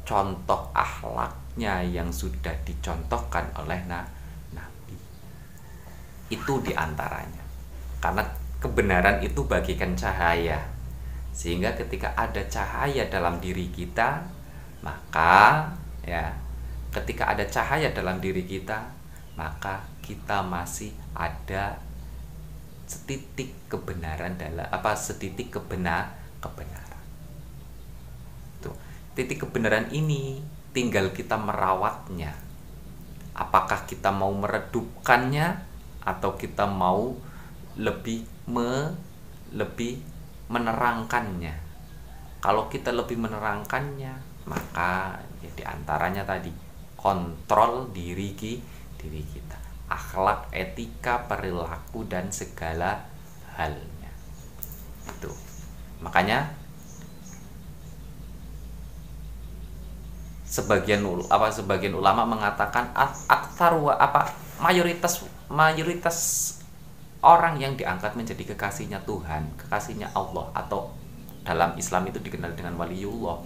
Contoh 0.04 0.68
akhlaknya 0.76 1.80
yang 1.86 2.12
sudah 2.12 2.52
dicontohkan 2.68 3.48
oleh 3.56 3.80
nah, 3.88 4.04
Nabi. 4.52 4.96
Itu 6.28 6.60
di 6.60 6.76
antaranya. 6.76 7.42
Karena 8.00 8.22
kebenaran 8.60 9.24
itu 9.24 9.40
bagikan 9.48 9.96
cahaya. 9.96 10.60
Sehingga 11.32 11.72
ketika 11.72 12.12
ada 12.12 12.44
cahaya 12.52 13.08
dalam 13.08 13.40
diri 13.40 13.72
kita, 13.72 14.20
maka 14.84 15.72
ya 16.04 16.28
ketika 16.92 17.32
ada 17.32 17.46
cahaya 17.48 17.88
dalam 17.96 18.20
diri 18.20 18.44
kita, 18.44 18.84
maka 19.38 19.80
kita 20.10 20.42
masih 20.42 20.90
ada 21.14 21.78
setitik 22.90 23.54
kebenaran 23.70 24.34
dalam 24.34 24.66
apa 24.66 24.98
setitik 24.98 25.54
kebenar 25.54 26.18
kebenaran. 26.42 27.06
Tuh 28.58 28.74
titik 29.14 29.46
kebenaran 29.46 29.86
ini 29.94 30.42
tinggal 30.74 31.14
kita 31.14 31.38
merawatnya. 31.38 32.34
Apakah 33.38 33.86
kita 33.86 34.10
mau 34.10 34.34
meredupkannya 34.34 35.62
atau 36.02 36.34
kita 36.34 36.66
mau 36.66 37.14
lebih 37.78 38.26
me 38.50 38.90
lebih 39.54 40.02
menerangkannya? 40.50 41.54
Kalau 42.42 42.66
kita 42.66 42.90
lebih 42.90 43.14
menerangkannya 43.14 44.42
maka 44.50 45.22
ya 45.38 45.50
di 45.54 45.62
antaranya 45.62 46.26
tadi 46.26 46.50
kontrol 46.98 47.94
diri 47.94 48.34
kita 48.34 48.80
diri 49.00 49.24
kita 49.24 49.39
akhlak 49.90 50.48
etika 50.54 51.26
perilaku 51.26 52.06
dan 52.06 52.30
segala 52.30 53.04
halnya. 53.58 54.12
Itu 55.10 55.34
makanya 56.00 56.54
sebagian 60.48 61.04
apa 61.28 61.52
sebagian 61.52 61.94
ulama 61.98 62.24
mengatakan 62.24 62.94
aktar 63.28 63.76
apa 64.00 64.32
mayoritas 64.62 65.26
mayoritas 65.52 66.18
orang 67.20 67.60
yang 67.60 67.76
diangkat 67.76 68.16
menjadi 68.16 68.56
kekasihnya 68.56 69.04
Tuhan 69.04 69.52
kekasihnya 69.60 70.10
Allah 70.16 70.48
atau 70.56 70.96
dalam 71.44 71.76
Islam 71.76 72.08
itu 72.08 72.18
dikenal 72.18 72.56
dengan 72.56 72.80
waliullah 72.80 73.44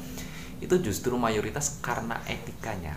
itu 0.65 0.81
justru 0.81 1.13
mayoritas 1.21 1.83
karena 1.85 2.17
etikanya. 2.25 2.97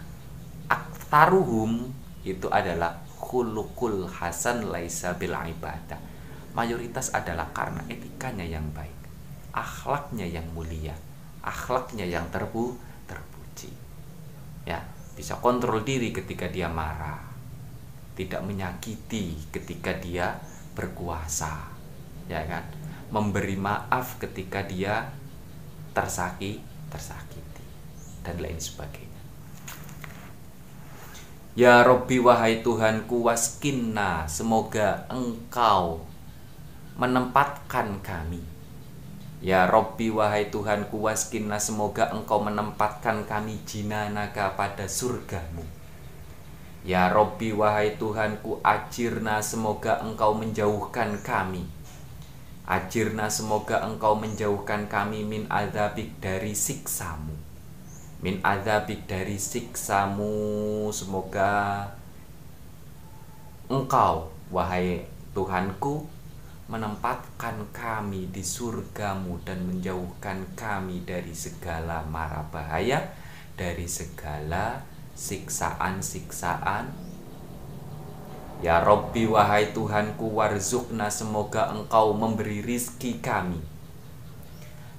Aktaruhum 0.72 1.92
itu 2.24 2.48
adalah 2.52 3.04
khulukul 3.18 4.08
hasan 4.08 4.70
laisa 4.70 5.14
bil 5.18 5.34
ibadah. 5.34 6.00
Mayoritas 6.54 7.14
adalah 7.14 7.50
karena 7.54 7.86
etikanya 7.86 8.46
yang 8.46 8.66
baik 8.74 8.98
akhlaknya 9.58 10.30
yang 10.30 10.46
mulia 10.54 10.94
akhlaknya 11.42 12.06
yang 12.06 12.30
terbu 12.30 12.78
terpuji. 13.10 13.74
Ya 14.70 14.84
bisa 15.18 15.40
kontrol 15.42 15.82
diri 15.82 16.14
ketika 16.14 16.46
dia 16.46 16.70
marah 16.70 17.24
tidak 18.14 18.46
menyakiti 18.46 19.50
ketika 19.50 19.96
dia 19.98 20.38
berkuasa 20.78 21.74
ya 22.30 22.44
kan? 22.46 22.68
Memberi 23.08 23.56
maaf 23.56 24.20
ketika 24.20 24.68
dia 24.68 25.08
tersakiti 25.96 26.60
tersakiti 26.92 27.66
dan 28.24 28.36
lain 28.44 28.60
sebagainya 28.60 29.07
Ya 31.58 31.82
Robbi 31.82 32.22
wahai 32.22 32.62
Tuhanku 32.62 33.26
waskinna 33.26 34.30
Semoga 34.30 35.10
engkau 35.10 36.06
menempatkan 37.02 37.98
kami. 38.06 38.46
Ya 39.42 39.66
Robbi 39.66 40.14
wahai 40.14 40.54
Tuhanku 40.54 41.02
waskinna 41.02 41.58
Semoga 41.58 42.14
engkau 42.14 42.46
menempatkan 42.46 43.26
kami 43.26 43.58
jinanaka 43.66 44.54
pada 44.54 44.86
surgamu. 44.86 45.66
Ya 46.86 47.10
Robbi 47.10 47.50
wahai 47.58 47.98
Tuhanku 47.98 48.62
ajirna 48.62 49.42
Semoga 49.42 49.98
engkau 50.06 50.38
menjauhkan 50.38 51.26
kami. 51.26 51.66
Ajirna 52.70 53.34
semoga 53.34 53.82
engkau 53.82 54.14
menjauhkan 54.14 54.86
kami 54.86 55.26
min 55.26 55.48
azabik 55.48 56.20
dari 56.22 56.52
siksamu 56.52 57.37
min 58.28 58.44
azabik 58.44 59.08
dari 59.08 59.40
siksamu 59.40 60.92
semoga 60.92 61.88
engkau 63.72 64.28
wahai 64.52 65.08
Tuhanku 65.32 66.04
menempatkan 66.68 67.56
kami 67.72 68.28
di 68.28 68.44
surgamu 68.44 69.40
dan 69.48 69.64
menjauhkan 69.64 70.44
kami 70.60 71.08
dari 71.08 71.32
segala 71.32 72.04
mara 72.04 72.44
bahaya, 72.52 73.16
dari 73.56 73.88
segala 73.88 74.84
siksaan-siksaan. 75.16 76.92
Ya 78.60 78.84
Robbi 78.84 79.24
wahai 79.24 79.72
Tuhanku 79.72 80.36
warzukna 80.36 81.08
semoga 81.08 81.72
engkau 81.72 82.12
memberi 82.12 82.60
rizki 82.60 83.24
kami 83.24 83.64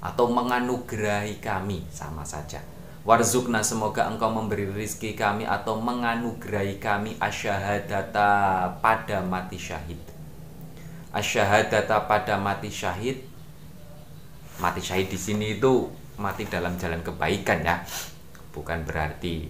atau 0.01 0.33
menganugerahi 0.33 1.45
kami 1.45 1.85
sama 1.93 2.25
saja 2.25 2.65
Warzukna 3.07 3.63
semoga 3.63 4.07
engkau 4.11 4.31
memberi 4.31 4.67
rizki 4.71 5.15
kami 5.15 5.47
atau 5.47 5.79
menganugerahi 5.79 6.83
kami 6.83 7.15
asyahadata 7.19 8.31
pada 8.83 9.23
mati 9.23 9.59
syahid. 9.59 10.01
Asyhadata 11.15 12.07
pada 12.11 12.39
mati 12.39 12.71
syahid. 12.71 13.23
Mati 14.59 14.83
syahid 14.83 15.09
di 15.11 15.19
sini 15.19 15.59
itu 15.59 15.87
mati 16.19 16.47
dalam 16.47 16.75
jalan 16.79 17.03
kebaikan 17.03 17.63
ya. 17.63 17.83
Bukan 18.51 18.83
berarti 18.83 19.47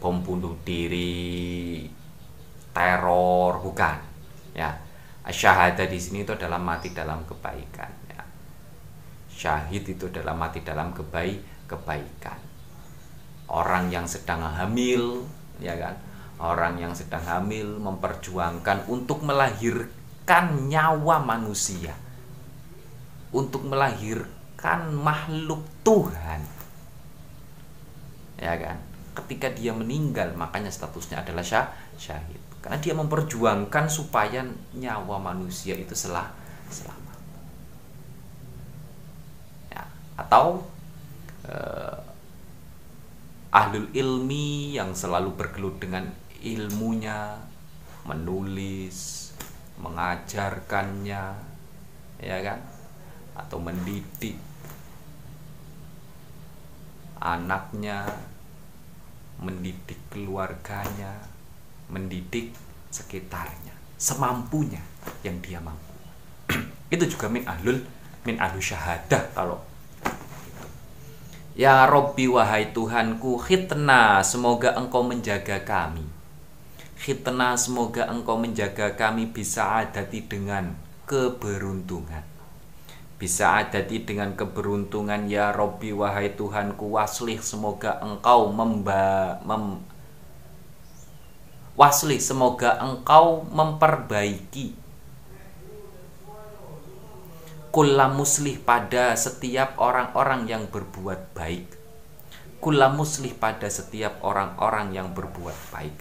bom 0.00 0.22
bunuh 0.24 0.56
diri 0.64 1.84
teror 2.72 3.60
bukan. 3.60 3.98
Ya 4.54 4.90
syahada 5.30 5.86
di 5.86 5.98
sini 6.00 6.26
itu 6.26 6.34
adalah 6.34 6.58
mati 6.58 6.90
dalam 6.90 7.22
kebaikan 7.28 7.99
syahid 9.40 9.88
itu 9.88 10.12
adalah 10.12 10.36
mati 10.36 10.60
dalam 10.60 10.92
kebaik 10.92 11.64
kebaikan. 11.64 12.36
Orang 13.48 13.88
yang 13.88 14.04
sedang 14.04 14.44
hamil 14.44 15.24
ya 15.64 15.72
kan? 15.80 15.96
Orang 16.36 16.76
yang 16.76 16.92
sedang 16.92 17.24
hamil 17.24 17.80
memperjuangkan 17.80 18.92
untuk 18.92 19.24
melahirkan 19.24 20.68
nyawa 20.68 21.24
manusia. 21.24 21.96
Untuk 23.32 23.64
melahirkan 23.64 24.92
makhluk 24.92 25.64
Tuhan. 25.80 26.40
Ya 28.36 28.56
kan? 28.60 28.76
Ketika 29.16 29.52
dia 29.52 29.72
meninggal 29.72 30.36
makanya 30.36 30.72
statusnya 30.72 31.24
adalah 31.24 31.44
syah, 31.44 31.68
syahid. 31.96 32.40
Karena 32.60 32.76
dia 32.76 32.92
memperjuangkan 32.92 33.88
supaya 33.88 34.44
nyawa 34.76 35.16
manusia 35.16 35.76
itu 35.76 35.96
selah, 35.96 36.28
selamat 36.68 37.00
ya, 39.70 39.82
atau 40.20 40.60
eh, 41.48 41.98
ahlul 43.50 43.88
ilmi 43.90 44.76
yang 44.76 44.92
selalu 44.92 45.34
bergelut 45.34 45.80
dengan 45.80 46.06
ilmunya, 46.44 47.40
menulis, 48.04 49.30
mengajarkannya, 49.80 51.24
ya 52.20 52.38
kan? 52.44 52.60
Atau 53.34 53.58
mendidik 53.58 54.36
anaknya, 57.20 58.08
mendidik 59.40 60.00
keluarganya, 60.08 61.20
mendidik 61.92 62.56
sekitarnya, 62.88 63.76
semampunya 64.00 64.80
yang 65.24 65.36
dia 65.44 65.60
mampu. 65.60 65.96
Itu 66.94 67.04
juga 67.08 67.28
min 67.28 67.44
ahlul 67.44 67.80
min 68.24 68.36
ahlul 68.36 68.60
syahadah 68.60 69.32
kalau 69.32 69.60
Ya 71.60 71.84
Robbi 71.84 72.24
wahai 72.24 72.72
Tuhanku 72.72 73.36
khitna 73.36 74.24
semoga 74.24 74.72
engkau 74.80 75.04
menjaga 75.04 75.60
kami. 75.60 76.08
Khitna 76.96 77.52
semoga 77.60 78.08
engkau 78.08 78.40
menjaga 78.40 78.96
kami 78.96 79.28
bisa 79.28 79.84
adati 79.84 80.24
dengan 80.24 80.72
keberuntungan. 81.04 82.24
Bisa 83.20 83.60
adati 83.60 84.00
dengan 84.08 84.32
keberuntungan 84.32 85.28
ya 85.28 85.52
Robbi 85.52 85.92
wahai 85.92 86.32
Tuhanku 86.32 86.96
waslih 86.96 87.44
semoga 87.44 88.00
engkau 88.00 88.48
memba 88.48 89.36
mem, 89.44 89.84
waslih 91.76 92.24
semoga 92.24 92.80
engkau 92.80 93.44
memperbaiki 93.52 94.79
kula 97.70 98.10
muslih 98.10 98.58
pada 98.58 99.14
setiap 99.14 99.78
orang-orang 99.78 100.50
yang 100.50 100.66
berbuat 100.66 101.30
baik. 101.38 101.70
Kula 102.58 102.90
muslih 102.90 103.30
pada 103.30 103.70
setiap 103.70 104.18
orang-orang 104.26 104.90
yang 104.90 105.14
berbuat 105.14 105.54
baik. 105.70 105.96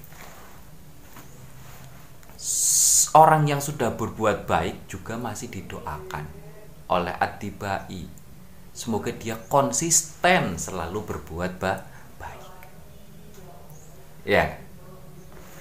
Orang 3.13 3.45
yang 3.45 3.61
sudah 3.61 3.93
berbuat 3.93 4.49
baik 4.49 4.89
juga 4.89 5.17
masih 5.21 5.49
didoakan 5.53 6.25
oleh 6.89 7.13
adibai 7.21 8.09
semoga 8.73 9.11
dia 9.11 9.37
konsisten 9.51 10.57
selalu 10.57 11.05
berbuat 11.05 11.59
baik. 11.59 11.83
Ya 14.25 14.57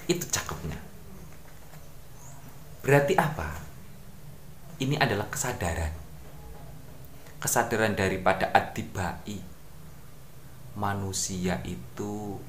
itu 0.09 0.25
cakepnya. 0.25 0.79
Berarti 2.81 3.13
apa? 3.19 3.59
Ini 4.79 4.95
adalah 4.95 5.27
kesadaran 5.27 5.98
kesadaran 7.39 7.95
daripada 7.95 8.51
adibai 8.51 9.39
manusia 10.75 11.59
itu 11.63 12.39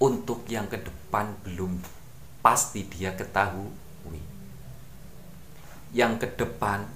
untuk 0.00 0.48
yang 0.48 0.64
ke 0.68 0.80
depan 0.80 1.36
belum 1.44 1.76
pasti 2.40 2.88
dia 2.88 3.12
ketahui. 3.12 3.68
Yang 5.92 6.24
ke 6.24 6.28
depan 6.40 6.88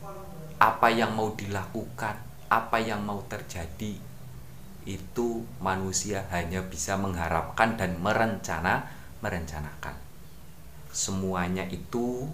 apa 0.56 0.88
yang 0.88 1.12
mau 1.12 1.36
dilakukan, 1.36 2.16
apa 2.48 2.78
yang 2.80 3.04
mau 3.04 3.20
terjadi 3.28 4.00
itu 4.84 5.28
manusia 5.60 6.24
hanya 6.32 6.64
bisa 6.64 6.96
mengharapkan 6.96 7.76
dan 7.76 8.00
merencana 8.00 8.88
merencanakan. 9.20 9.96
Semuanya 10.92 11.66
itu 11.68 12.28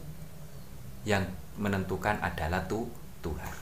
yang 1.06 1.24
menentukan 1.58 2.20
adalah 2.22 2.62
tuh 2.68 2.86
Tuhan. 3.24 3.54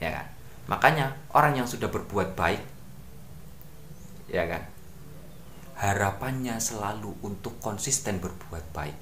Ya 0.00 0.10
kan? 0.12 0.26
Makanya 0.68 1.16
orang 1.32 1.60
yang 1.60 1.68
sudah 1.68 1.88
berbuat 1.88 2.34
baik 2.34 2.60
ya 4.30 4.46
kan 4.46 4.62
harapannya 5.74 6.56
selalu 6.62 7.18
untuk 7.26 7.58
konsisten 7.58 8.22
berbuat 8.22 8.64
baik 8.70 8.96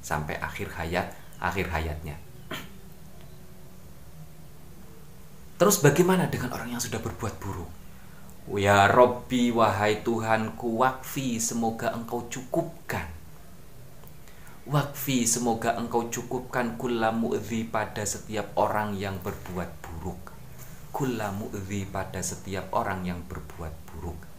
sampai 0.00 0.38
akhir 0.38 0.70
hayat 0.78 1.10
akhir 1.42 1.66
hayatnya 1.74 2.16
terus 5.58 5.82
bagaimana 5.82 6.30
dengan 6.30 6.54
orang 6.54 6.78
yang 6.78 6.82
sudah 6.82 7.02
berbuat 7.02 7.34
buruk 7.42 7.68
ya 8.56 8.88
Robbi 8.88 9.50
wahai 9.50 10.00
Tuhanku 10.06 10.80
wakfi 10.80 11.42
semoga 11.42 11.92
engkau 11.92 12.30
cukupkan 12.30 13.10
wakfi 14.70 15.26
semoga 15.26 15.74
engkau 15.74 16.06
cukupkan 16.06 16.78
kullamu 16.78 17.34
pada 17.74 18.06
setiap 18.06 18.54
orang 18.54 18.94
yang 18.94 19.18
berbuat 19.18 19.66
buruk. 19.82 20.30
Kullamu 20.94 21.50
pada 21.90 22.22
setiap 22.22 22.70
orang 22.70 23.02
yang 23.02 23.18
berbuat 23.26 23.74
buruk. 23.90 24.30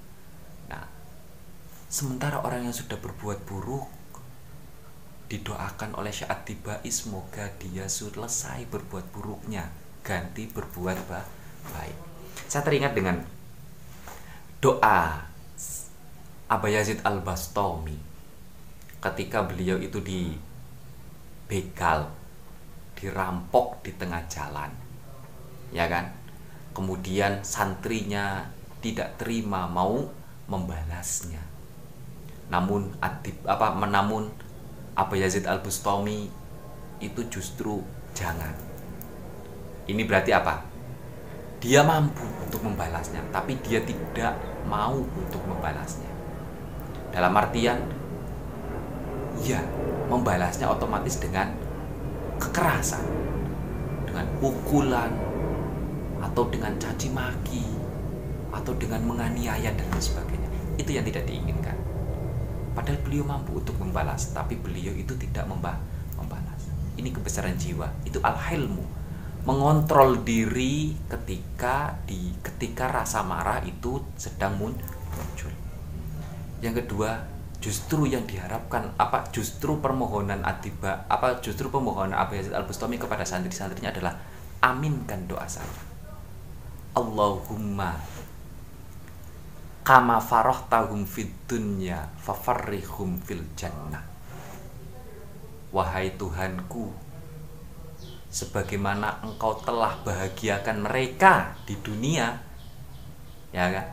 Sementara 1.92 2.40
orang 2.40 2.72
yang 2.72 2.72
sudah 2.72 2.96
berbuat 2.96 3.44
buruk 3.44 3.92
didoakan 5.28 6.00
oleh 6.00 6.16
syaat 6.16 6.48
tibai 6.48 6.88
semoga 6.88 7.52
dia 7.60 7.84
selesai 7.92 8.64
berbuat 8.72 9.12
buruknya, 9.12 9.68
ganti 10.00 10.48
berbuat 10.48 10.96
baik. 11.68 11.98
Saya 12.48 12.64
teringat 12.64 12.96
dengan 12.96 13.20
doa 14.64 15.28
Aba 16.48 16.68
Yazid 16.72 17.04
Al-Bastami 17.04 18.11
ketika 19.02 19.44
beliau 19.44 19.82
itu 19.82 19.98
di 20.00 20.38
begal, 21.50 22.08
dirampok 22.96 23.82
di 23.82 23.92
tengah 23.98 24.24
jalan. 24.30 24.72
Ya 25.74 25.90
kan? 25.90 26.14
Kemudian 26.72 27.44
santrinya 27.44 28.48
tidak 28.80 29.20
terima 29.20 29.68
mau 29.68 30.08
membalasnya 30.48 31.52
namun 32.52 32.92
adib 33.00 33.40
apa 33.48 33.72
menamun 33.72 34.28
apa 34.92 35.16
Yazid 35.16 35.48
Al 35.48 35.64
Bustami 35.64 36.28
itu 37.00 37.22
justru 37.32 37.80
jangan 38.12 38.52
ini 39.88 40.04
berarti 40.04 40.36
apa 40.36 40.60
dia 41.64 41.80
mampu 41.88 42.28
untuk 42.44 42.68
membalasnya 42.68 43.24
tapi 43.32 43.56
dia 43.64 43.80
tidak 43.88 44.36
mau 44.68 45.00
untuk 45.00 45.40
membalasnya 45.48 46.12
dalam 47.16 47.32
artian 47.40 47.80
ya 49.40 49.64
membalasnya 50.12 50.68
otomatis 50.68 51.18
dengan 51.22 51.52
kekerasan. 52.42 53.04
Dengan 54.12 54.28
pukulan 54.44 55.12
atau 56.20 56.44
dengan 56.52 56.76
caci 56.76 57.08
maki 57.16 57.64
atau 58.52 58.76
dengan 58.76 59.00
menganiaya 59.08 59.72
dan 59.72 59.88
lain 59.88 60.04
sebagainya. 60.04 60.50
Itu 60.76 60.92
yang 60.92 61.08
tidak 61.08 61.24
diinginkan. 61.24 61.80
Padahal 62.76 63.00
beliau 63.08 63.24
mampu 63.24 63.56
untuk 63.60 63.80
membalas 63.80 64.36
tapi 64.36 64.60
beliau 64.60 64.92
itu 64.92 65.16
tidak 65.16 65.48
membalas. 65.48 66.62
Ini 67.00 67.08
kebesaran 67.16 67.56
jiwa. 67.56 67.88
Itu 68.04 68.20
al 68.20 68.36
hilmu 68.36 69.02
mengontrol 69.42 70.22
diri 70.22 70.94
ketika 71.10 71.98
di 72.06 72.30
ketika 72.46 72.86
rasa 72.94 73.26
marah 73.26 73.58
itu 73.66 73.98
sedang 74.14 74.54
muncul. 74.54 75.50
Yang 76.62 76.86
kedua 76.86 77.26
justru 77.62 78.10
yang 78.10 78.26
diharapkan 78.26 78.90
apa 78.98 79.30
justru 79.30 79.78
permohonan 79.78 80.42
atiba 80.42 81.06
apa 81.06 81.38
justru 81.46 81.70
permohonan 81.70 82.18
Abu 82.18 82.42
Yazid 82.42 82.58
Al 82.58 82.66
Bustami 82.66 82.98
kepada 82.98 83.22
santri-santrinya 83.22 83.94
adalah 83.94 84.18
aminkan 84.66 85.30
doa 85.30 85.46
saya. 85.46 85.70
Allahumma 86.98 88.02
kama 89.86 90.18
tahum 90.68 91.06
fid 91.06 91.30
dunya 91.46 92.02
fafarrihum 92.18 93.22
fil 93.22 93.46
jannah. 93.54 94.10
Wahai 95.70 96.18
Tuhanku 96.18 96.92
sebagaimana 98.34 99.22
engkau 99.22 99.56
telah 99.62 100.02
bahagiakan 100.02 100.84
mereka 100.84 101.54
di 101.70 101.78
dunia 101.80 102.42
ya 103.54 103.70
kan? 103.70 103.88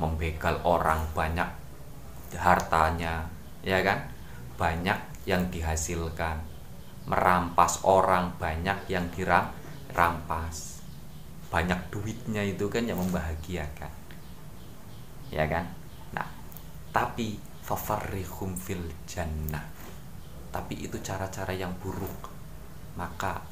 Membegal 0.00 0.60
orang 0.64 1.04
banyak 1.12 1.65
hartanya 2.34 3.30
ya 3.62 3.78
kan? 3.86 4.10
Banyak 4.58 5.28
yang 5.28 5.46
dihasilkan. 5.52 6.42
Merampas 7.06 7.86
orang 7.86 8.34
banyak 8.40 8.90
yang 8.90 9.06
dirampas 9.14 10.76
banyak 11.46 11.78
duitnya 11.94 12.42
itu 12.42 12.66
kan 12.66 12.82
yang 12.84 12.98
membahagiakan. 12.98 13.92
Ya 15.30 15.46
kan? 15.46 15.70
Nah 16.10 16.26
tapi 16.90 17.38
fafarrihum 17.62 18.58
fil 18.58 18.82
jannah. 19.06 19.62
Tapi 20.50 20.86
itu 20.86 20.98
cara-cara 21.02 21.52
yang 21.54 21.74
buruk. 21.78 22.32
Maka 22.96 23.44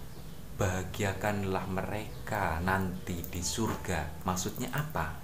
bahagiakanlah 0.57 1.67
mereka 1.69 2.63
nanti 2.63 3.21
di 3.27 3.43
surga. 3.43 4.25
Maksudnya 4.29 4.71
apa? 4.73 5.15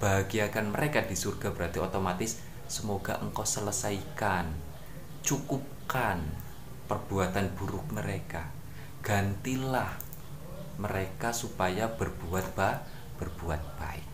Bahagiakan 0.00 0.72
mereka 0.72 1.04
di 1.04 1.16
surga 1.16 1.52
berarti 1.52 1.78
otomatis 1.80 2.40
semoga 2.70 3.18
engkau 3.18 3.42
selesaikan, 3.42 4.46
cukupkan 5.26 6.22
perbuatan 6.86 7.50
buruk 7.58 7.90
mereka. 7.90 8.46
Gantilah 9.02 9.98
mereka 10.78 11.34
supaya 11.34 11.90
berbuat 11.90 12.46
ba 12.54 12.86
berbuat 13.18 13.62
baik. 13.76 14.10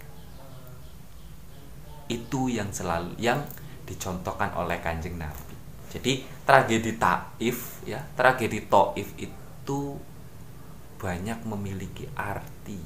Itu 2.08 2.48
yang 2.48 2.72
selalu 2.72 3.12
yang 3.20 3.44
dicontohkan 3.84 4.56
oleh 4.56 4.80
Kanjeng 4.80 5.20
Nabi. 5.20 5.54
Jadi 5.92 6.26
tragedi 6.42 6.98
Taif 6.98 7.84
ya, 7.86 8.02
tragedi 8.18 8.66
Taif 8.66 9.14
itu 9.20 9.80
banyak 10.96 11.44
memiliki 11.46 12.08
arti. 12.18 12.80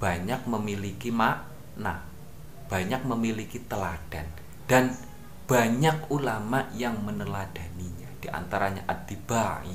Banyak 0.00 0.48
memiliki 0.48 1.12
makna, 1.12 2.09
banyak 2.70 3.02
memiliki 3.02 3.58
teladan 3.66 4.30
dan 4.70 4.94
banyak 5.50 6.06
ulama 6.14 6.70
yang 6.78 7.02
meneladaninya. 7.02 8.06
Di 8.22 8.30
antaranya 8.30 8.86
Ad-Dibai, 8.86 9.74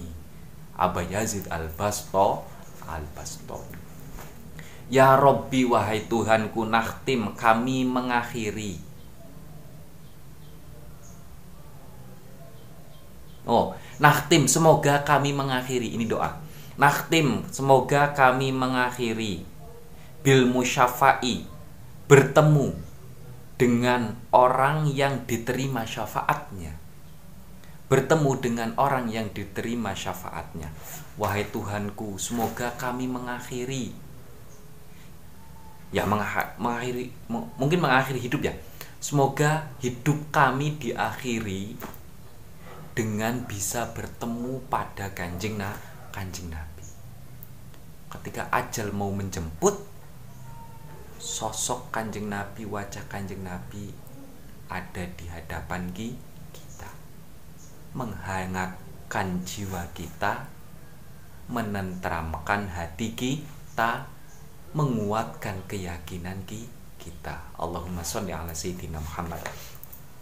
Aba 0.79 1.03
Yazid 1.03 1.51
Al-Basto, 1.51 2.47
Al-Bastoni. 2.87 3.83
Ya 4.87 5.19
Robbi 5.19 5.67
wahai 5.67 6.07
Tuhanku 6.07 6.63
nakhtim 6.63 7.35
kami 7.35 7.83
mengakhiri. 7.83 8.79
Oh, 13.45 13.75
Nahtim, 14.01 14.49
semoga 14.49 15.05
kami 15.05 15.35
mengakhiri. 15.35 15.93
Ini 15.93 16.05
doa. 16.09 16.41
Nahtim, 16.79 17.45
semoga 17.53 18.15
kami 18.15 18.49
mengakhiri. 18.49 19.45
Bil 20.25 20.49
musyafa'i 20.49 21.54
bertemu 22.05 22.75
dengan 23.55 24.13
orang 24.35 24.89
yang 24.91 25.23
diterima 25.25 25.87
syafaatnya. 25.87 26.77
Bertemu 27.85 28.31
dengan 28.41 28.69
orang 28.81 29.09
yang 29.13 29.29
diterima 29.29 29.93
syafaatnya. 29.93 30.73
Wahai 31.21 31.45
Tuhanku, 31.49 32.17
semoga 32.17 32.73
kami 32.75 33.05
mengakhiri 33.05 33.93
ya 35.93 36.03
mengakhiri 36.03 37.13
mungkin 37.31 37.79
mengakhiri 37.79 38.19
hidup 38.19 38.41
ya. 38.43 38.53
Semoga 38.99 39.69
hidup 39.85 40.33
kami 40.33 40.81
diakhiri 40.81 41.77
dengan 42.97 43.45
bisa 43.45 43.91
bertemu 43.93 44.65
pada 44.71 45.13
kanjeng 45.13 45.59
na 45.59 45.75
kanjeng 46.15 46.47
nabi 46.47 46.87
ketika 48.07 48.47
ajal 48.55 48.95
mau 48.95 49.11
menjemput 49.11 49.94
sosok 51.19 51.91
kanjeng 51.91 52.27
nabi 52.31 52.67
wajah 52.67 53.03
kanjeng 53.11 53.41
nabi 53.41 53.91
ada 54.69 55.03
di 55.15 55.25
hadapan 55.29 55.89
kita. 55.93 56.89
Menghangatkan 57.95 59.45
jiwa 59.47 59.85
kita 59.95 60.49
menenteramkan 61.45 62.65
hati 62.65 63.13
kita 63.13 64.09
menguatkan 64.75 65.61
keyakinan 65.69 66.43
kita. 66.45 67.35
Allahumma 67.55 68.03
sholli 68.03 68.33
ala 68.33 68.51
sayyidina 68.51 68.99
Muhammad. 68.99 69.39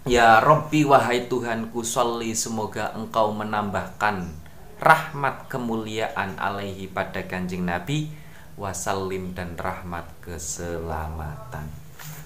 Ya 0.03 0.43
Robbi 0.43 0.83
wahai 0.83 1.31
Tuhanku 1.31 1.79
sholli 1.81 2.35
semoga 2.35 2.91
engkau 2.91 3.31
menambahkan 3.31 4.35
rahmat 4.83 5.47
kemuliaan 5.47 6.35
alaihi 6.35 6.91
pada 6.91 7.23
kanjeng 7.23 7.63
Nabi 7.63 8.11
wasallim 8.53 9.33
dan 9.33 9.57
rahmat 9.57 10.05
keselamatan. 10.21 11.65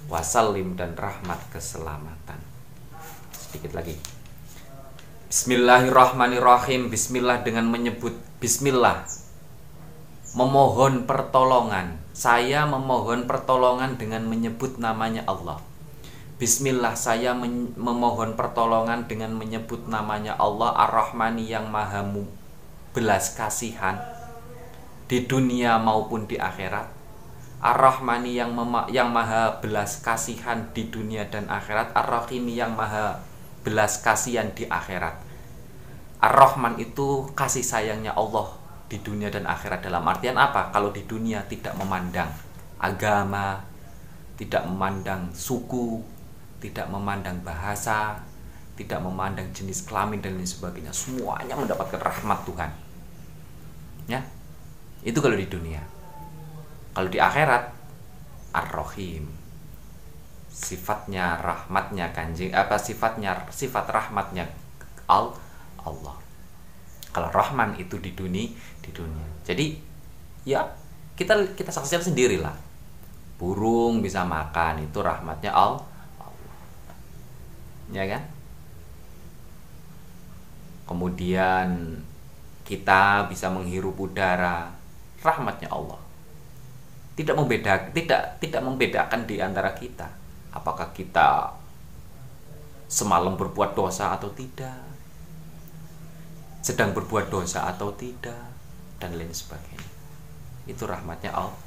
Wasallim 0.08 0.76
dan 0.76 0.96
rahmat 0.96 1.40
keselamatan. 1.52 2.40
Sedikit 3.32 3.76
lagi. 3.76 3.96
Bismillahirrahmanirrahim. 5.28 6.88
Bismillah 6.92 7.44
dengan 7.44 7.68
menyebut 7.68 8.16
Bismillah. 8.40 9.08
Memohon 10.36 11.08
pertolongan. 11.08 12.00
Saya 12.12 12.68
memohon 12.68 13.28
pertolongan 13.28 13.96
dengan 13.96 14.28
menyebut 14.28 14.80
namanya 14.80 15.24
Allah. 15.28 15.60
Bismillah 16.38 16.94
saya 16.94 17.34
memohon 17.34 18.38
pertolongan 18.38 19.10
dengan 19.10 19.34
menyebut 19.34 19.90
namanya 19.90 20.38
Allah 20.38 20.70
Ar-Rahmani 20.86 21.50
yang 21.50 21.74
maha 21.74 22.06
belas 22.94 23.34
kasihan 23.34 24.17
di 25.08 25.24
dunia 25.24 25.80
maupun 25.80 26.28
di 26.28 26.36
akhirat 26.36 26.96
Ar-Rahmani 27.58 28.38
yang, 28.38 28.54
yang 28.92 29.10
maha 29.10 29.58
belas 29.64 30.04
kasihan 30.06 30.70
di 30.78 30.94
dunia 30.94 31.26
dan 31.32 31.50
akhirat 31.50 31.96
Ar-Rahimi 31.96 32.54
yang 32.54 32.78
maha 32.78 33.24
belas 33.66 34.04
kasihan 34.04 34.52
di 34.54 34.70
akhirat 34.70 35.28
Ar-Rahman 36.18 36.82
itu 36.82 37.30
kasih 37.38 37.62
sayangnya 37.62 38.14
Allah 38.18 38.50
di 38.88 38.98
dunia 39.04 39.30
dan 39.30 39.46
akhirat 39.46 39.86
dalam 39.86 40.02
artian 40.08 40.40
apa? 40.40 40.74
Kalau 40.74 40.90
di 40.90 41.06
dunia 41.06 41.46
tidak 41.46 41.76
memandang 41.78 42.32
agama, 42.82 43.62
tidak 44.40 44.66
memandang 44.66 45.30
suku, 45.36 46.02
tidak 46.58 46.90
memandang 46.90 47.38
bahasa, 47.46 48.18
tidak 48.74 48.98
memandang 49.04 49.46
jenis 49.54 49.86
kelamin 49.86 50.24
dan 50.24 50.40
lain 50.40 50.48
sebagainya. 50.48 50.90
Semuanya 50.90 51.54
mendapatkan 51.54 52.02
rahmat 52.02 52.40
Tuhan. 52.50 52.72
Ya. 54.10 54.22
Itu 55.08 55.24
kalau 55.24 55.40
di 55.40 55.48
dunia. 55.48 55.80
Kalau 56.92 57.08
di 57.08 57.16
akhirat 57.16 57.72
Ar-Rahim. 58.52 59.24
Sifatnya 60.52 61.40
rahmatnya 61.40 62.12
kanjeng 62.12 62.50
apa 62.50 62.82
sifatnya 62.82 63.46
sifat 63.54 63.88
rahmatnya 63.88 64.50
Al 65.06 65.32
Allah. 65.80 66.18
Kalau 67.14 67.30
Rahman 67.30 67.78
itu 67.80 68.02
di 68.02 68.12
dunia 68.12 68.52
di 68.82 68.90
dunia. 68.90 69.28
Jadi 69.46 69.78
ya 70.44 70.66
kita 71.16 71.56
kita 71.56 71.70
saksikan 71.72 72.12
sendirilah. 72.12 72.58
Burung 73.38 74.02
bisa 74.02 74.26
makan 74.26 74.90
itu 74.90 74.98
rahmatnya 74.98 75.54
Allah 75.54 75.86
ya 77.92 78.04
kan 78.04 78.24
kemudian 80.88 81.68
kita 82.68 83.28
bisa 83.32 83.48
menghirup 83.48 83.96
udara 83.96 84.76
rahmatnya 85.22 85.70
Allah. 85.70 86.00
Tidak 87.18 87.34
membeda 87.34 87.90
tidak 87.94 88.38
tidak 88.42 88.62
membedakan 88.62 89.26
di 89.26 89.42
antara 89.42 89.74
kita. 89.74 90.08
Apakah 90.54 90.94
kita 90.94 91.54
semalam 92.88 93.36
berbuat 93.36 93.76
dosa 93.76 94.16
atau 94.16 94.32
tidak 94.32 94.88
sedang 96.64 96.92
berbuat 96.92 97.32
dosa 97.32 97.68
atau 97.70 97.94
tidak 97.94 98.52
dan 98.98 99.14
lain 99.16 99.32
sebagainya. 99.32 99.92
Itu 100.68 100.84
rahmatnya 100.84 101.32
Allah 101.32 101.67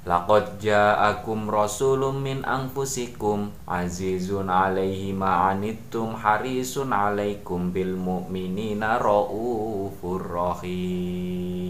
Laqad 0.00 0.56
ja'akum 0.64 1.52
rasulun 1.52 2.24
min 2.24 2.40
anfusikum 2.40 3.52
azizun 3.68 4.48
alaihi 4.48 5.12
ma'anittum 5.12 6.16
harisun 6.16 6.88
alaikum 6.88 7.68
bil 7.68 8.00
mu'minina 8.00 8.96
raufur 8.96 10.24
rahim. 10.24 11.60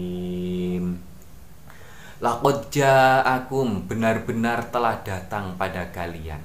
Laqad 2.23 2.71
ja'akum 2.71 3.91
benar-benar 3.91 4.71
telah 4.71 5.03
datang 5.03 5.59
pada 5.59 5.91
kalian. 5.91 6.39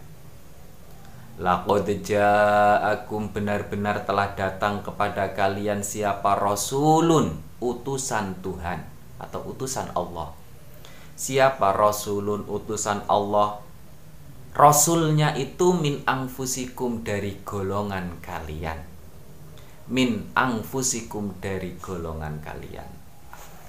Laqad 1.39 1.87
ja'akum 2.03 3.31
benar-benar 3.31 4.03
telah 4.03 4.35
datang 4.35 4.83
kepada 4.83 5.39
kalian 5.39 5.87
siapa 5.87 6.35
rasulun 6.35 7.39
utusan 7.63 8.35
Tuhan 8.43 8.83
atau 9.23 9.55
utusan 9.55 9.87
Allah 9.95 10.35
siapa 11.17 11.73
rasulun 11.73 12.45
utusan 12.45 13.09
Allah? 13.09 13.65
Rasulnya 14.53 15.37
itu 15.37 15.77
min 15.77 16.01
angfusikum 16.05 17.05
dari 17.05 17.41
golongan 17.45 18.21
kalian. 18.25 18.81
Min 19.93 20.33
angfusikum 20.33 21.37
dari 21.41 21.77
golongan 21.77 22.41
kalian. 22.41 22.89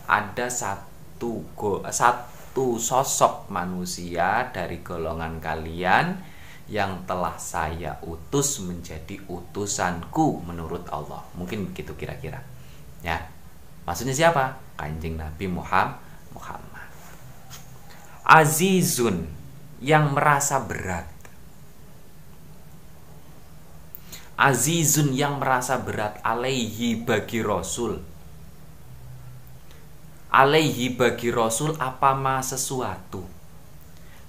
Ada 0.08 0.48
satu 0.48 1.44
go, 1.56 1.84
satu 1.88 2.80
sosok 2.80 3.52
manusia 3.52 4.48
dari 4.56 4.80
golongan 4.80 5.44
kalian 5.44 6.36
Yang 6.68 7.08
telah 7.08 7.36
saya 7.40 7.96
utus 8.04 8.60
menjadi 8.60 9.24
utusanku 9.32 10.44
menurut 10.44 10.84
Allah. 10.92 11.24
Mungkin 11.40 11.72
begitu 11.72 11.96
kira-kira. 11.96 12.44
Ya. 13.00 13.24
Maksudnya 13.88 14.12
siapa? 14.12 14.60
Kanjeng 14.76 15.16
Nabi 15.16 15.48
Muhammad 15.48 15.96
Muhammad 16.36 16.67
azizun 18.28 19.24
yang 19.80 20.12
merasa 20.12 20.60
berat. 20.60 21.08
Azizun 24.36 25.16
yang 25.16 25.40
merasa 25.40 25.80
berat 25.80 26.20
alaihi 26.22 27.00
bagi 27.00 27.40
Rasul. 27.40 27.98
Alaihi 30.28 30.92
bagi 30.92 31.32
Rasul 31.32 31.74
apa 31.80 32.14
ma 32.14 32.44
sesuatu. 32.44 33.24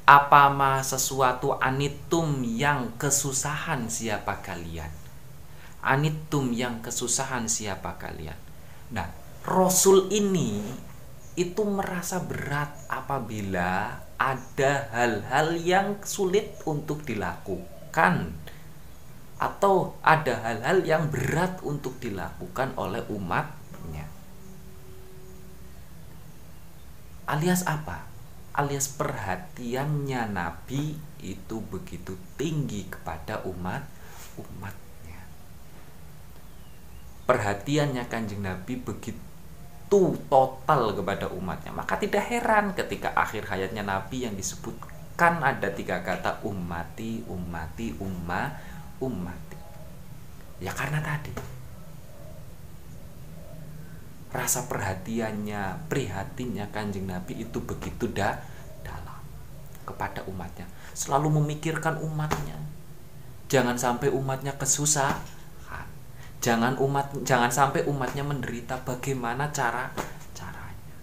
Apa 0.09 0.49
ma 0.49 0.81
sesuatu 0.81 1.59
anitum 1.59 2.41
yang 2.47 2.97
kesusahan 2.97 3.91
siapa 3.91 4.41
kalian. 4.41 4.95
Anitum 5.85 6.55
yang 6.55 6.81
kesusahan 6.81 7.51
siapa 7.51 8.01
kalian. 8.01 8.39
Nah, 8.95 9.13
Rasul 9.45 10.09
ini 10.09 10.65
itu 11.39 11.63
merasa 11.63 12.19
berat 12.19 12.75
apabila 12.91 14.03
ada 14.19 14.91
hal-hal 14.91 15.55
yang 15.55 16.03
sulit 16.03 16.59
untuk 16.67 17.07
dilakukan 17.07 18.35
atau 19.39 19.95
ada 20.03 20.35
hal-hal 20.43 20.83
yang 20.83 21.07
berat 21.15 21.63
untuk 21.63 22.03
dilakukan 22.03 22.75
oleh 22.75 23.07
umatnya. 23.07 24.11
Alias 27.31 27.63
apa? 27.71 28.11
Alias 28.59 28.91
perhatiannya 28.99 30.35
Nabi 30.35 30.99
itu 31.23 31.63
begitu 31.71 32.19
tinggi 32.35 32.91
kepada 32.91 33.47
umat 33.47 33.87
umatnya. 34.43 35.23
Perhatiannya 37.31 38.11
Kanjeng 38.11 38.43
Nabi 38.43 38.75
begitu 38.83 39.28
begitu 39.89 40.15
total 40.29 40.93
kepada 40.93 41.33
umatnya. 41.33 41.73
Maka 41.73 41.97
tidak 41.97 42.29
heran 42.29 42.77
ketika 42.77 43.17
akhir 43.17 43.49
hayatnya 43.49 43.83
Nabi 43.83 44.29
yang 44.29 44.37
disebutkan 44.37 45.41
ada 45.41 45.73
tiga 45.73 46.05
kata 46.05 46.45
umati 46.47 47.27
umati 47.27 47.91
umma 47.99 48.55
umati 49.03 49.59
ya 50.63 50.71
karena 50.75 51.03
tadi 51.03 51.31
rasa 54.29 54.69
perhatiannya 54.69 55.89
prihatinnya 55.89 56.69
kanjeng 56.69 57.09
Nabi 57.09 57.49
itu 57.49 57.59
begitu 57.65 58.13
dah 58.13 58.37
dalam 58.85 59.21
kepada 59.89 60.21
umatnya. 60.29 60.69
Selalu 60.93 61.41
memikirkan 61.41 61.97
umatnya. 62.05 62.61
Jangan 63.49 63.81
sampai 63.81 64.13
umatnya 64.13 64.53
kesusahan 64.61 65.38
jangan 66.39 66.79
umat 66.79 67.23
jangan 67.27 67.51
sampai 67.51 67.87
umatnya 67.87 68.23
menderita. 68.23 68.79
Bagaimana 68.83 69.51
cara 69.51 69.91
caranya? 70.35 70.97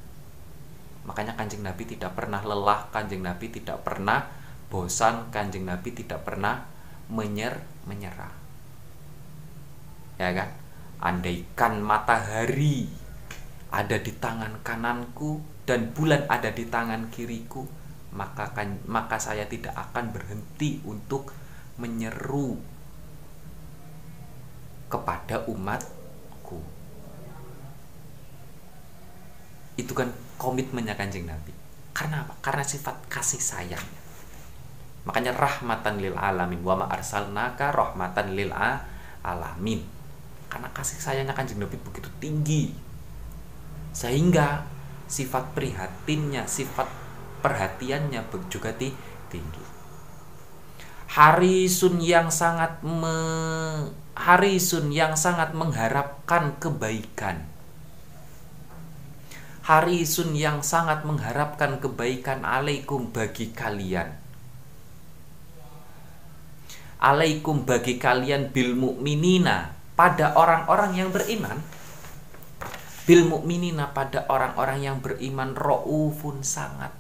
Makanya 1.08 1.34
kanjeng 1.36 1.64
nabi 1.64 1.84
tidak 1.86 2.16
pernah 2.16 2.42
lelah 2.42 2.88
kanjeng 2.92 3.22
nabi 3.24 3.52
tidak 3.52 3.84
pernah 3.84 4.26
bosan 4.72 5.30
kanjeng 5.30 5.68
nabi 5.68 5.92
tidak 5.94 6.24
pernah 6.24 6.66
menyer 7.12 7.62
menyerah. 7.86 8.34
Ya 10.16 10.32
kan? 10.32 10.50
Andaikan 11.04 11.84
matahari 11.84 12.88
ada 13.70 14.00
di 14.00 14.16
tangan 14.16 14.64
kananku 14.64 15.44
dan 15.68 15.92
bulan 15.92 16.24
ada 16.32 16.50
di 16.56 16.64
tangan 16.72 17.12
kiriku 17.12 17.68
maka 18.16 18.56
kan, 18.56 18.80
maka 18.88 19.20
saya 19.20 19.44
tidak 19.52 19.76
akan 19.76 20.16
berhenti 20.16 20.80
untuk 20.88 21.36
menyeru 21.76 22.56
kepada 24.88 25.44
umatku. 25.50 26.60
Itu 29.76 29.92
kan 29.92 30.12
komitmennya 30.40 30.96
kanjeng 30.96 31.28
Nabi. 31.28 31.52
Karena 31.96 32.28
apa? 32.28 32.36
karena 32.44 32.64
sifat 32.64 33.08
kasih 33.08 33.40
sayang. 33.40 33.86
Makanya 35.08 35.38
rahmatan 35.38 36.02
lil 36.02 36.18
alamin 36.18 36.60
wa 36.66 36.76
ma 36.76 36.86
arsalnaka 36.92 37.72
rahmatan 37.72 38.36
lil 38.36 38.52
alamin. 39.24 39.82
Karena 40.52 40.68
kasih 40.76 41.00
sayangnya 41.00 41.38
kanjeng 41.38 41.62
Nabi 41.62 41.78
begitu 41.80 42.10
tinggi. 42.20 42.76
Sehingga 43.96 44.68
sifat 45.06 45.54
prihatinnya 45.54 46.50
sifat 46.50 46.90
perhatiannya 47.46 48.26
juga 48.50 48.74
tinggi. 48.74 49.64
Harisun 51.14 52.02
yang 52.02 52.34
sangat 52.34 52.82
harisun 54.16 54.96
yang 54.96 55.20
sangat 55.20 55.52
mengharapkan 55.52 56.56
kebaikan. 56.58 57.44
Harisun 59.68 60.38
yang 60.38 60.64
sangat 60.64 61.04
mengharapkan 61.04 61.84
kebaikan 61.84 62.48
alaikum 62.48 63.12
bagi 63.12 63.52
kalian. 63.52 64.16
Alaikum 66.96 67.68
bagi 67.68 68.00
kalian 68.00 68.56
bil 68.56 68.74
mukminina 68.74 69.76
pada 70.00 70.34
orang-orang 70.40 70.96
yang 70.96 71.10
beriman. 71.12 71.60
Bil 73.06 73.28
mukminina 73.28 73.94
pada 73.94 74.26
orang-orang 74.32 74.80
yang 74.82 74.98
beriman 75.04 75.54
raufun 75.54 76.42
sangat. 76.42 76.94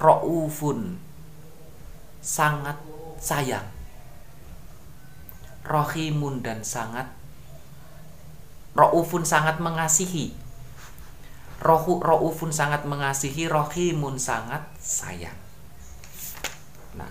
Raufun 0.00 1.00
sangat 2.20 2.76
sayang 3.20 3.73
rohimun 5.64 6.44
dan 6.44 6.60
sangat 6.62 7.08
roufun 8.76 9.24
sangat 9.24 9.58
mengasihi 9.58 10.36
rohu 11.64 11.98
roufun 12.04 12.52
sangat 12.52 12.84
mengasihi 12.84 13.48
rohimun 13.48 14.20
sangat 14.20 14.62
sayang 14.78 15.36
nah 16.94 17.10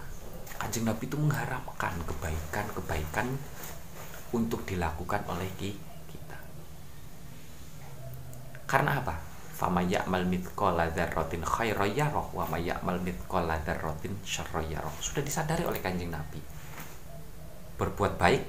kanjeng 0.62 0.86
nabi 0.86 1.10
itu 1.10 1.18
mengharapkan 1.18 1.98
kebaikan 2.06 2.66
kebaikan 2.78 3.28
untuk 4.34 4.66
dilakukan 4.70 5.26
oleh 5.30 5.50
kita 5.58 6.38
karena 8.70 9.02
apa 9.02 9.34
fama 9.54 9.80
ya'mal 9.86 10.26
mithqala 10.28 10.90
dzarratin 10.92 11.46
khairan 11.46 11.88
yarah 11.94 12.28
wa 12.34 12.44
may 12.52 12.68
ya'mal 12.68 13.00
mithqala 13.00 13.56
dzarratin 13.64 14.12
syarran 14.26 14.66
yarah. 14.68 14.92
Sudah 15.00 15.24
disadari 15.24 15.64
oleh 15.64 15.80
Kanjeng 15.80 16.12
Nabi. 16.12 16.42
Berbuat 17.84 18.16
baik 18.16 18.42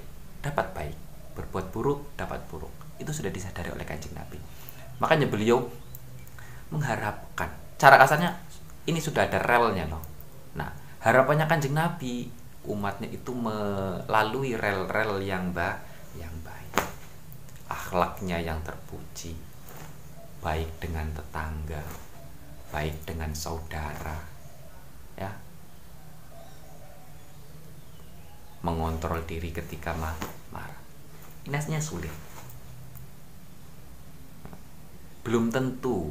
dapat 0.47 0.71
baik, 0.71 0.97
berbuat 1.35 1.75
buruk 1.75 2.15
dapat 2.15 2.39
buruk. 2.47 2.71
Itu 3.03 3.11
sudah 3.11 3.35
disadari 3.35 3.75
oleh 3.75 3.83
Kanjeng 3.83 4.15
Nabi. 4.15 4.39
Makanya 5.03 5.27
beliau 5.27 5.67
mengharapkan. 6.71 7.51
Cara 7.75 7.99
kasarnya 7.99 8.39
ini 8.87 9.03
sudah 9.03 9.27
ada 9.27 9.43
relnya 9.43 9.91
loh. 9.91 10.07
Nah, 10.55 10.71
harapannya 11.03 11.51
Kanjeng 11.51 11.75
Nabi 11.75 12.31
umatnya 12.65 13.11
itu 13.11 13.35
melalui 13.35 14.55
rel-rel 14.55 15.21
yang 15.21 15.51
baik, 15.51 15.83
yang 16.17 16.33
baik. 16.47 16.73
Akhlaknya 17.67 18.39
yang 18.39 18.63
terpuji 18.63 19.35
baik 20.45 20.69
dengan 20.77 21.09
tetangga, 21.17 21.81
baik 22.69 23.09
dengan 23.09 23.33
saudara, 23.33 24.21
ya. 25.17 25.33
Mengontrol 28.65 29.21
diri 29.29 29.53
ketika 29.53 29.93
marah. 30.49 30.81
Ini 31.45 31.79
sulit. 31.85 32.13
Belum 35.21 35.53
tentu 35.53 36.09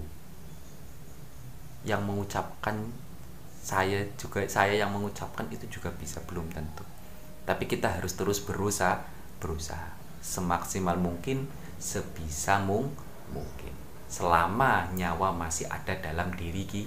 yang 1.83 2.05
mengucapkan 2.05 2.79
saya 3.63 4.03
juga 4.19 4.43
saya 4.47 4.75
yang 4.75 4.91
mengucapkan 4.91 5.47
itu 5.47 5.79
juga 5.79 5.87
bisa 5.95 6.19
belum 6.27 6.51
tentu 6.51 6.83
tapi 7.47 7.67
kita 7.67 7.95
harus 7.95 8.15
terus 8.15 8.43
berusaha 8.43 9.03
berusaha 9.39 9.95
semaksimal 10.19 10.99
mungkin 10.99 11.47
sebisa 11.79 12.59
mung 12.63 12.91
mungkin 13.31 13.71
selama 14.07 14.91
nyawa 14.95 15.31
masih 15.31 15.67
ada 15.67 15.95
dalam 15.99 16.31
diri 16.35 16.67
diri 16.67 16.67
kita 16.67 16.83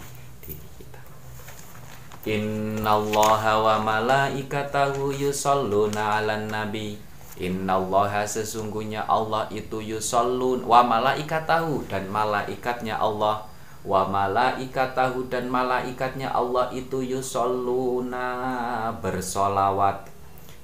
innallaha 2.26 3.62
wa 3.62 3.74
malaikatahu 3.78 5.14
yusalluna 5.14 6.18
'alan 6.18 6.50
nabi. 6.50 6.98
Innallaha 7.38 8.26
sesungguhnya 8.26 9.06
Allah 9.06 9.46
itu 9.54 9.78
yusallun 9.78 10.66
wa 10.66 10.82
malaikatahu 10.82 11.86
dan 11.86 12.10
malaikatnya 12.10 12.98
Allah. 12.98 13.46
Wa 13.86 14.10
malaikatahu 14.10 15.30
dan 15.30 15.46
malaikatnya 15.46 16.34
Allah 16.34 16.74
itu 16.74 17.06
yusalluna 17.06 18.26
bersolawat. 18.98 20.10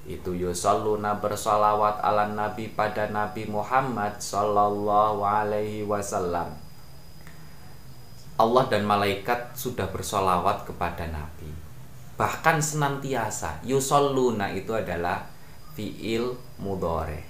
Itu 0.03 0.35
yusalluna 0.35 1.23
bersolawat 1.23 2.03
ala 2.03 2.27
nabi 2.27 2.75
pada 2.75 3.07
Nabi 3.07 3.47
Muhammad 3.47 4.19
sallallahu 4.19 5.23
alaihi 5.23 5.87
wasallam 5.87 6.62
Allah 8.39 8.65
dan 8.69 8.83
malaikat 8.87 9.53
sudah 9.53 9.89
bersolawat 9.93 10.65
kepada 10.65 11.05
Nabi 11.09 11.63
bahkan 12.13 12.61
senantiasa 12.61 13.59
yusalluna 13.65 14.53
itu 14.53 14.69
adalah 14.71 15.25
fiil 15.73 16.37
mudore. 16.61 17.25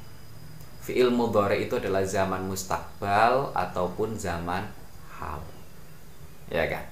Fiil 0.83 1.07
mudore 1.07 1.63
itu 1.63 1.79
adalah 1.79 2.03
zaman 2.03 2.43
mustakbal 2.43 3.55
ataupun 3.55 4.19
zaman 4.19 4.67
hal. 5.15 5.39
Ya 6.51 6.67
kan? 6.67 6.85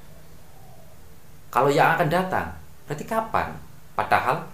Kalau 1.51 1.67
yang 1.67 1.99
akan 1.99 2.07
datang, 2.07 2.47
berarti 2.87 3.03
kapan? 3.03 3.51
Padahal 3.93 4.47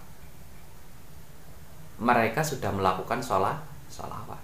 mereka 2.02 2.42
sudah 2.42 2.74
melakukan 2.74 3.22
sholat, 3.22 3.62
sholawat. 3.94 4.42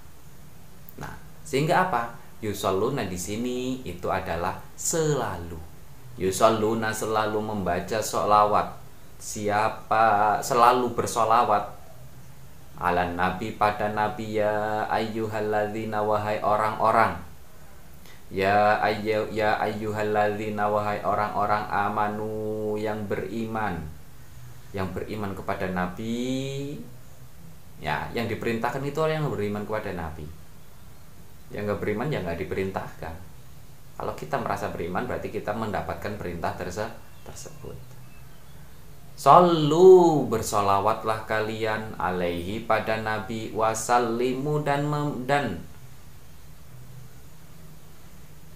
Nah, 1.02 1.18
sehingga 1.42 1.90
apa? 1.90 2.14
Yusalluna 2.46 3.10
di 3.10 3.18
sini 3.18 3.82
itu 3.82 4.06
adalah 4.08 4.62
selalu. 4.78 5.60
Yusalluna 6.18 6.94
selalu 6.94 7.40
membaca 7.42 7.98
sholawat. 7.98 8.78
Siapa 9.18 10.38
selalu 10.44 10.94
bersolawat? 10.94 11.74
Ala 12.78 13.08
nabi 13.16 13.56
pada 13.56 13.90
nabi 13.94 14.42
ya 14.42 14.86
ayyuhalladzina 14.92 16.04
wahai 16.04 16.44
orang-orang. 16.44 17.18
Ya 18.34 18.82
ayyu 18.82 19.30
ya 19.30 19.62
ayyuhalladzina 19.62 20.66
wahai 20.68 21.00
orang-orang 21.06 21.70
amanu 21.70 22.76
yang 22.78 23.06
beriman. 23.10 23.78
Yang 24.74 24.90
beriman 25.00 25.32
kepada 25.38 25.70
nabi. 25.70 26.78
Ya 27.82 28.10
yang 28.12 28.30
diperintahkan 28.30 28.84
itu 28.84 29.00
orang 29.02 29.24
yang 29.24 29.30
beriman 29.32 29.64
kepada 29.66 29.94
nabi. 29.96 30.26
Yang 31.54 31.74
nggak 31.74 31.80
beriman 31.82 32.10
ya 32.10 32.20
nggak 32.22 32.42
diperintahkan 32.42 33.33
kalau 33.94 34.14
kita 34.18 34.42
merasa 34.42 34.74
beriman 34.74 35.06
berarti 35.06 35.30
kita 35.30 35.54
mendapatkan 35.54 36.18
perintah 36.18 36.58
tersebut. 36.58 37.78
Sallu 39.14 40.26
bersolawatlah 40.26 41.30
kalian 41.30 41.94
alaihi 42.02 42.66
pada 42.66 42.98
Nabi. 42.98 43.54
Wasallimu 43.54 44.66
dan 44.66 44.90
mem, 44.90 45.30
dan 45.30 45.62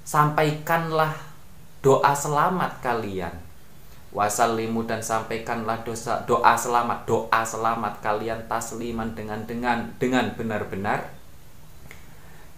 sampaikanlah 0.01 1.13
doa 1.85 2.13
selamat 2.17 2.81
kalian. 2.81 3.38
Wasallimu 4.09 4.89
dan 4.89 5.05
sampaikanlah 5.05 5.85
dosa 5.85 6.25
doa 6.25 6.57
selamat 6.57 7.05
doa 7.05 7.41
selamat 7.45 8.01
kalian 8.01 8.49
tasliman 8.49 9.13
dengan 9.13 9.45
dengan 9.45 9.93
dengan 10.01 10.33
benar-benar. 10.33 11.13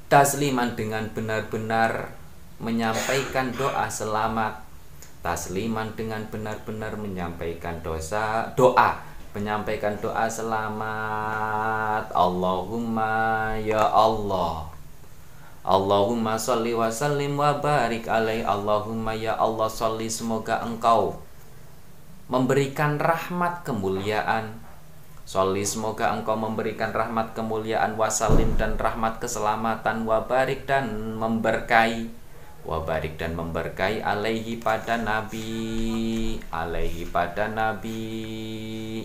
Tasliman 0.07 0.73
dengan 0.80 1.11
benar-benar 1.11 2.18
menyampaikan 2.60 3.51
doa 3.55 3.88
selamat. 3.88 4.68
Tasliman 5.20 5.91
dengan 5.99 6.24
benar-benar 6.32 6.95
menyampaikan 6.95 7.84
dosa 7.84 8.55
doa 8.55 9.03
menyampaikan 9.36 9.95
doa 9.99 10.26
selamat. 10.26 12.12
Allahumma 12.12 13.55
ya 13.60 13.84
Allah. 13.84 14.68
Allahumma 15.60 16.39
salli 16.39 16.72
wa 16.72 16.88
sallim 16.88 17.36
wa 17.36 17.60
barik 17.60 18.07
alaih. 18.07 18.47
Allahumma 18.47 19.12
ya 19.14 19.36
Allah 19.36 19.68
salli 19.68 20.07
semoga 20.07 20.64
engkau 20.64 21.20
memberikan 22.30 23.01
rahmat 23.01 23.66
kemuliaan. 23.66 24.70
Soli 25.30 25.62
semoga 25.62 26.10
engkau 26.18 26.34
memberikan 26.34 26.89
rahmat 26.89 27.38
kemuliaan 27.38 27.93
wasalim 28.01 28.57
dan 28.57 28.82
rahmat 28.82 29.22
keselamatan 29.22 30.10
wabarik 30.10 30.66
dan 30.66 30.89
memberkahi 31.22 32.10
wabarik 32.68 33.16
dan 33.16 33.36
memberkahi 33.36 34.03
alaihi 34.03 34.60
pada 34.60 34.99
nabi 34.99 36.38
alaihi 36.51 37.07
pada 37.07 37.47
nabi. 37.47 38.01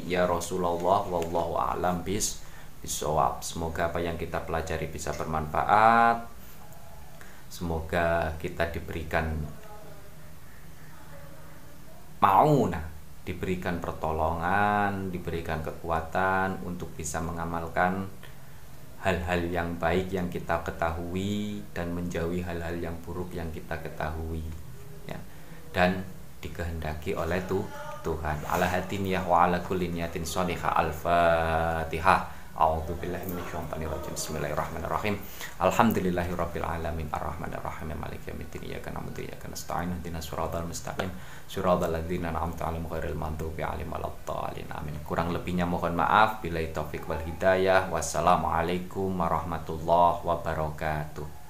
Ya 0.04 0.26
Rasulullah 0.26 1.06
wallahu 1.06 1.54
a'lam 1.58 2.02
bis 2.02 2.42
bisawab. 2.84 3.40
Semoga 3.40 3.88
apa 3.88 4.02
yang 4.02 4.18
kita 4.18 4.42
pelajari 4.44 4.90
bisa 4.90 5.14
bermanfaat. 5.14 6.26
Semoga 7.48 8.34
kita 8.42 8.68
diberikan 8.74 9.30
mau 12.18 12.64
nah 12.72 12.80
diberikan 13.24 13.80
pertolongan 13.80 15.12
diberikan 15.12 15.60
kekuatan 15.64 16.60
untuk 16.64 16.92
bisa 16.96 17.20
mengamalkan 17.20 18.04
hal-hal 19.04 19.44
yang 19.52 19.76
baik 19.76 20.08
yang 20.08 20.32
kita 20.32 20.64
ketahui 20.64 21.60
dan 21.76 21.92
menjauhi 21.92 22.40
hal-hal 22.40 22.72
yang 22.80 22.96
buruk 23.04 23.28
yang 23.36 23.52
kita 23.52 23.76
ketahui 23.84 24.40
ya. 25.04 25.20
Dan 25.76 26.00
dikehendaki 26.40 27.12
oleh 27.12 27.44
tuh 27.44 27.68
Tuhan. 28.00 28.40
Ala 28.48 28.64
hatimiyah 28.64 29.28
wa 29.28 29.44
ala 29.44 29.60
kulli 29.60 29.92
niyatin 29.92 30.24
al-fatihah 30.24 32.33
A'udzu 32.54 32.94
billahi 33.02 33.26
minasyaitonir 33.26 33.90
rajim. 33.90 34.14
Bismillahirrahmanirrahim. 34.14 35.18
Alhamdulillahirabbil 35.58 36.62
alamin 36.62 37.10
arrahmanir 37.10 37.58
rahim 37.58 37.90
maliki 37.98 38.30
yaumiddin 38.30 38.62
iyyaka 38.62 38.94
na'budu 38.94 39.26
wa 39.26 39.26
iyyaka 39.26 39.50
nasta'in 39.50 39.90
ihdinas 39.98 40.22
siratal 40.30 40.62
mustaqim 40.62 41.10
siratal 41.50 41.90
ladzina 41.90 42.30
an'amta 42.30 42.70
'alaihim 42.70 42.86
ghairil 42.86 43.18
maghdubi 43.18 43.66
'alaihim 43.66 43.90
waladdallin. 43.90 44.70
Amin. 44.70 44.94
Kurang 45.02 45.34
lebihnya 45.34 45.66
mohon 45.66 45.98
maaf. 45.98 46.38
Bila 46.46 46.62
taufik 46.70 47.10
wal 47.10 47.18
hidayah. 47.26 47.90
Wassalamualaikum 47.90 49.10
warahmatullahi 49.18 50.22
wabarakatuh. 50.22 51.43